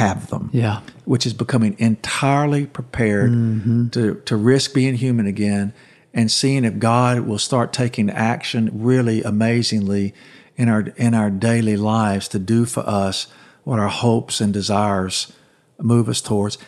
have 0.00 0.28
them 0.28 0.50
Yeah. 0.52 0.80
which 1.04 1.24
is 1.26 1.32
becoming 1.34 1.76
entirely 1.78 2.66
prepared 2.66 3.30
mm-hmm. 3.30 3.88
to, 3.90 4.14
to 4.24 4.36
risk 4.36 4.74
being 4.74 4.94
human 4.96 5.26
again 5.26 5.72
and 6.12 6.30
seeing 6.30 6.64
if 6.64 6.78
God 6.78 7.20
will 7.20 7.38
start 7.38 7.72
taking 7.72 8.10
action 8.10 8.70
really 8.72 9.22
amazingly 9.22 10.12
in 10.56 10.68
our 10.68 10.80
in 10.96 11.14
our 11.14 11.30
daily 11.30 11.76
lives 11.76 12.26
to 12.28 12.38
do 12.38 12.64
for 12.64 12.80
us 12.88 13.28
what 13.62 13.78
our 13.78 13.88
hopes 13.88 14.40
and 14.40 14.52
desires 14.52 15.32
move 15.78 16.08
us 16.08 16.20
towards 16.20 16.58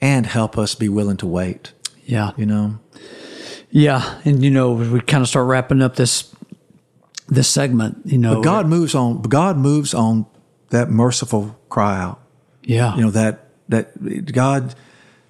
and 0.00 0.26
help 0.26 0.58
us 0.58 0.74
be 0.74 0.88
willing 0.88 1.16
to 1.18 1.26
wait 1.26 1.72
Yeah. 2.04 2.32
you 2.36 2.46
know 2.46 2.78
Yeah. 3.70 4.02
And, 4.24 4.44
you 4.44 4.50
know, 4.50 4.72
we 4.74 5.00
kind 5.00 5.22
of 5.22 5.28
start 5.28 5.46
wrapping 5.48 5.82
up 5.82 5.96
this 5.96 6.32
this 7.26 7.48
segment, 7.48 8.02
you 8.04 8.18
know. 8.18 8.34
But 8.34 8.44
God 8.44 8.66
moves 8.66 8.94
on 8.94 9.22
God 9.22 9.56
moves 9.56 9.94
on 9.94 10.26
that 10.70 10.90
merciful 10.90 11.56
cry 11.68 11.98
out 12.00 12.20
Yeah. 12.64 12.96
you 12.96 13.02
know 13.02 13.10
that 13.10 13.46
that 13.68 14.32
God 14.32 14.74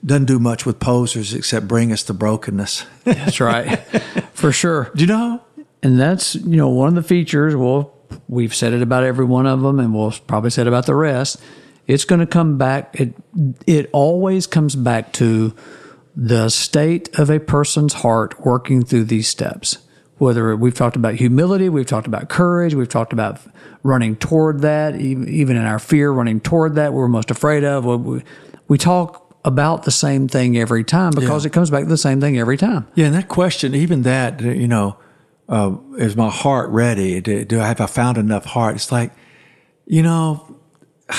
doesn't 0.05 0.27
do 0.27 0.39
much 0.39 0.67
with 0.67 0.79
posers 0.81 1.33
except 1.35 1.67
bring 1.67 1.93
us 1.93 2.03
to 2.05 2.15
brokenness 2.15 2.85
That's 3.05 3.41
right. 3.41 3.79
For 4.35 4.53
sure. 4.53 4.91
do 4.95 5.03
you 5.03 5.07
know 5.07 5.43
And 5.83 5.99
that's, 6.01 6.35
you 6.35 6.57
know, 6.57 6.69
one 6.69 6.89
of 6.89 6.95
the 6.95 7.03
features. 7.03 7.55
Well, 7.55 7.95
we've 8.29 8.55
said 8.55 8.73
it 8.73 8.83
about 8.83 9.05
every 9.05 9.25
one 9.25 9.47
of 9.47 9.61
them, 9.63 9.79
and 9.79 9.95
we'll 9.95 10.13
probably 10.27 10.51
say 10.51 10.63
it 10.63 10.69
about 10.69 10.87
the 10.87 10.95
rest. 10.95 11.41
It's 11.87 12.05
going 12.05 12.21
to 12.21 12.27
come 12.27 12.57
back. 12.57 12.99
It, 12.99 13.15
it 13.67 13.91
always 13.93 14.47
comes 14.47 14.77
back 14.77 15.13
to 15.15 15.55
the 16.17 16.49
state 16.49 17.19
of 17.19 17.31
a 17.31 17.39
person's 17.39 17.95
heart 17.95 18.41
working 18.45 18.85
through 18.85 19.05
these 19.05 19.29
steps. 19.29 19.79
Whether 20.19 20.55
we've 20.57 20.75
talked 20.75 20.97
about 20.97 21.15
humility, 21.15 21.69
we've 21.69 21.87
talked 21.87 22.07
about 22.07 22.29
courage, 22.29 22.75
we've 22.75 22.89
talked 22.89 23.13
about 23.13 23.41
running 23.83 24.15
toward 24.17 24.61
that, 24.61 24.95
even 24.97 25.29
even 25.29 25.57
in 25.57 25.65
our 25.65 25.79
fear, 25.81 26.11
running 26.13 26.41
toward 26.41 26.77
that 26.77 26.93
we're 26.93 27.09
most 27.09 27.31
afraid 27.33 27.65
of. 27.65 27.85
We, 27.85 28.23
we 28.69 28.79
talk 28.79 29.35
about 29.45 29.83
the 29.83 29.91
same 29.91 30.29
thing 30.29 30.57
every 30.57 30.85
time 30.85 31.11
because 31.11 31.45
Yeah. 31.45 31.49
it 31.49 31.53
comes 31.53 31.69
back 31.71 31.83
to 31.83 31.89
the 31.89 31.97
same 31.99 32.21
thing 32.21 32.39
every 32.39 32.57
time. 32.57 32.87
Yeah, 32.95 33.07
and 33.07 33.15
that 33.15 33.29
question, 33.29 33.75
even 33.75 34.03
that, 34.03 34.41
you 34.41 34.69
know, 34.69 34.97
uh, 35.49 35.77
is 35.99 36.17
my 36.17 36.31
heart 36.31 36.71
ready? 36.71 37.21
Do, 37.21 37.45
do 37.45 37.61
I 37.61 37.67
have 37.67 37.81
I 37.81 37.87
found 37.87 38.17
enough 38.17 38.45
heart? 38.47 38.77
It's 38.77 38.91
like, 38.93 39.13
you 39.87 40.03
know, 40.03 40.59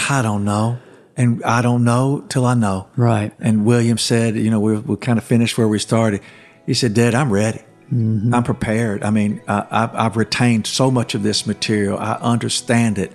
I 0.09 0.21
don't 0.23 0.43
know, 0.45 0.79
and 1.17 1.43
I 1.43 1.61
don't 1.61 1.83
know 1.83 2.25
till 2.29 2.45
I 2.45 2.55
know. 2.55 2.87
Right. 2.95 3.33
And 3.39 3.65
William 3.65 3.97
said, 3.97 4.35
you 4.37 4.49
know, 4.49 4.59
we 4.61 4.77
we 4.79 4.95
kind 4.95 5.17
of 5.19 5.23
finished 5.25 5.57
where 5.57 5.67
we 5.67 5.77
started. 5.79 6.21
He 6.65 6.73
said, 6.73 6.93
"Dad, 6.95 7.13
I'm 7.13 7.31
ready. 7.31 7.61
I'm 7.91 8.43
prepared. 8.43 9.03
I 9.03 9.11
mean, 9.11 9.41
I, 9.47 9.65
I've, 9.69 9.95
I've 9.95 10.17
retained 10.17 10.67
so 10.67 10.89
much 10.89 11.15
of 11.15 11.23
this 11.23 11.45
material. 11.45 11.97
I 11.97 12.13
understand 12.13 12.97
it, 12.97 13.11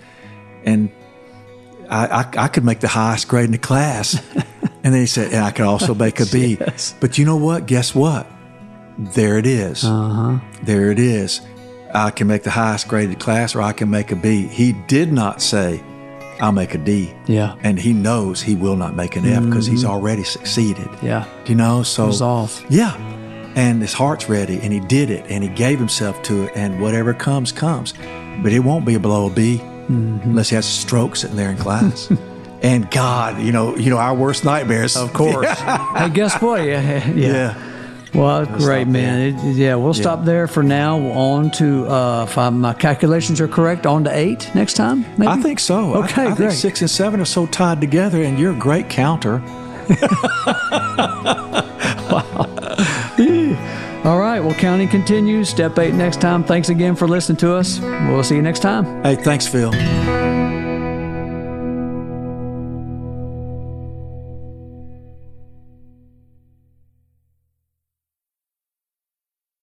and 0.65 0.91
I, 1.91 2.07
I, 2.07 2.45
I 2.45 2.49
could 2.49 2.65
make 2.65 2.81
the 2.81 2.89
highest 2.89 3.29
grade 3.29 3.47
in 3.47 3.53
the 3.53 3.59
class. 3.59 4.15
and 4.85 4.95
then 4.95 5.01
he 5.01 5.07
said, 5.07 5.33
and 5.33 5.45
I 5.45 5.51
could 5.51 5.67
also 5.67 5.95
make 5.95 6.21
a 6.21 6.27
B. 6.27 6.57
Yes. 6.61 6.95
But 7.01 7.19
you 7.19 7.25
know 7.25 7.37
what? 7.37 7.67
Guess 7.67 7.95
what? 7.95 8.27
There 8.99 9.39
it 9.39 9.47
is. 9.47 9.85
Uh-huh. 9.85 10.39
There 10.63 10.91
it 10.91 10.99
is. 10.99 11.41
I 11.93 12.11
can 12.11 12.29
make 12.29 12.45
the 12.45 12.51
highest 12.51 12.87
graded 12.87 13.19
class 13.19 13.55
or 13.55 13.63
I 13.63 13.73
can 13.73 13.91
make 13.91 14.13
a 14.13 14.17
B. 14.17 14.47
He 14.47 14.73
did 14.73 15.13
not 15.13 15.43
say, 15.43 15.83
I'll 16.41 16.53
make 16.53 16.75
a 16.75 16.79
D. 16.79 17.13
Yeah. 17.27 17.57
And 17.63 17.79
he 17.79 17.93
knows 17.93 18.41
he 18.41 18.55
will 18.55 18.77
not 18.77 18.95
make 18.95 19.17
an 19.17 19.27
F 19.27 19.45
because 19.45 19.67
he's 19.67 19.85
already 19.85 20.23
succeeded. 20.25 20.89
Yeah. 21.03 21.27
Do 21.45 21.53
you 21.53 21.57
know? 21.57 21.83
So 21.83 22.07
Resolve. 22.07 22.65
Yeah. 22.71 22.97
And 23.57 23.83
his 23.83 23.93
heart's 23.93 24.29
ready 24.29 24.61
and 24.61 24.73
he 24.73 24.81
did 24.81 25.11
it 25.11 25.27
and 25.29 25.43
he 25.43 25.51
gave 25.51 25.79
himself 25.79 26.23
to 26.25 26.45
it 26.45 26.53
and 26.55 26.81
whatever 26.81 27.13
comes, 27.13 27.53
comes. 27.53 27.95
But 28.43 28.53
it 28.53 28.61
won't 28.61 28.85
be 28.85 28.95
a 28.95 29.01
below 29.01 29.27
a 29.27 29.31
B 29.31 29.61
unless 29.89 30.51
he 30.51 30.55
has 30.55 30.67
a 30.67 30.71
stroke 30.71 31.17
sitting 31.17 31.37
there 31.37 31.51
in 31.51 31.57
class. 31.57 32.13
and 32.63 32.91
God, 32.91 33.41
you 33.41 33.53
know, 33.53 33.77
you 33.77 33.91
know, 33.91 33.99
our 33.99 34.15
worst 34.15 34.45
nightmares. 34.45 34.97
Of 34.97 35.13
course. 35.13 35.59
hey, 35.97 36.11
guess 36.11 36.41
what? 36.41 36.65
Yeah. 36.65 37.09
Yeah. 37.09 37.15
Yeah. 37.15 37.67
Well, 38.15 38.45
great, 38.45 38.89
man. 38.89 39.21
It, 39.21 39.55
yeah, 39.55 39.77
we'll 39.77 39.95
stop 39.95 40.25
there 40.25 40.49
for 40.49 40.65
now. 40.65 40.99
On 40.99 41.51
to, 41.53 41.87
uh, 41.87 42.27
if 42.29 42.37
I, 42.37 42.51
my 42.51 42.75
calculations 42.75 43.41
are 43.41 43.49
correct, 43.49 43.87
on 43.87 44.05
to 44.05 44.17
eight 44.17 44.51
next 44.55 44.75
time, 44.75 45.03
maybe? 45.17 45.29
I 45.29 45.37
think 45.37 45.61
so. 45.61 45.95
Okay, 45.95 46.23
I, 46.23 46.27
think 46.27 46.39
great. 46.39 46.53
six 46.53 46.81
and 46.81 46.91
seven 46.91 47.21
are 47.21 47.25
so 47.25 47.47
tied 47.47 47.81
together, 47.81 48.23
and 48.23 48.39
you're 48.39 48.53
a 48.53 48.59
great 48.59 48.89
counter. 48.89 49.41
All 54.05 54.19
right. 54.19 54.41
Well, 54.41 54.55
counting 54.55 54.89
continues. 54.89 55.49
Step 55.49 55.79
eight 55.79 55.95
next 55.95 56.21
time. 56.21 56.43
Thanks 56.43 56.69
again 56.71 56.97
for 56.97 57.07
listening 57.07 57.37
to 57.39 57.55
us. 57.55 57.81
We'll 57.81 58.25
see 58.25 58.37
you 58.37 58.43
next 58.43 58.61
time. 58.61 59.03
Hey, 59.03 59.17
thanks, 59.17 59.47
Phil. 59.47 60.30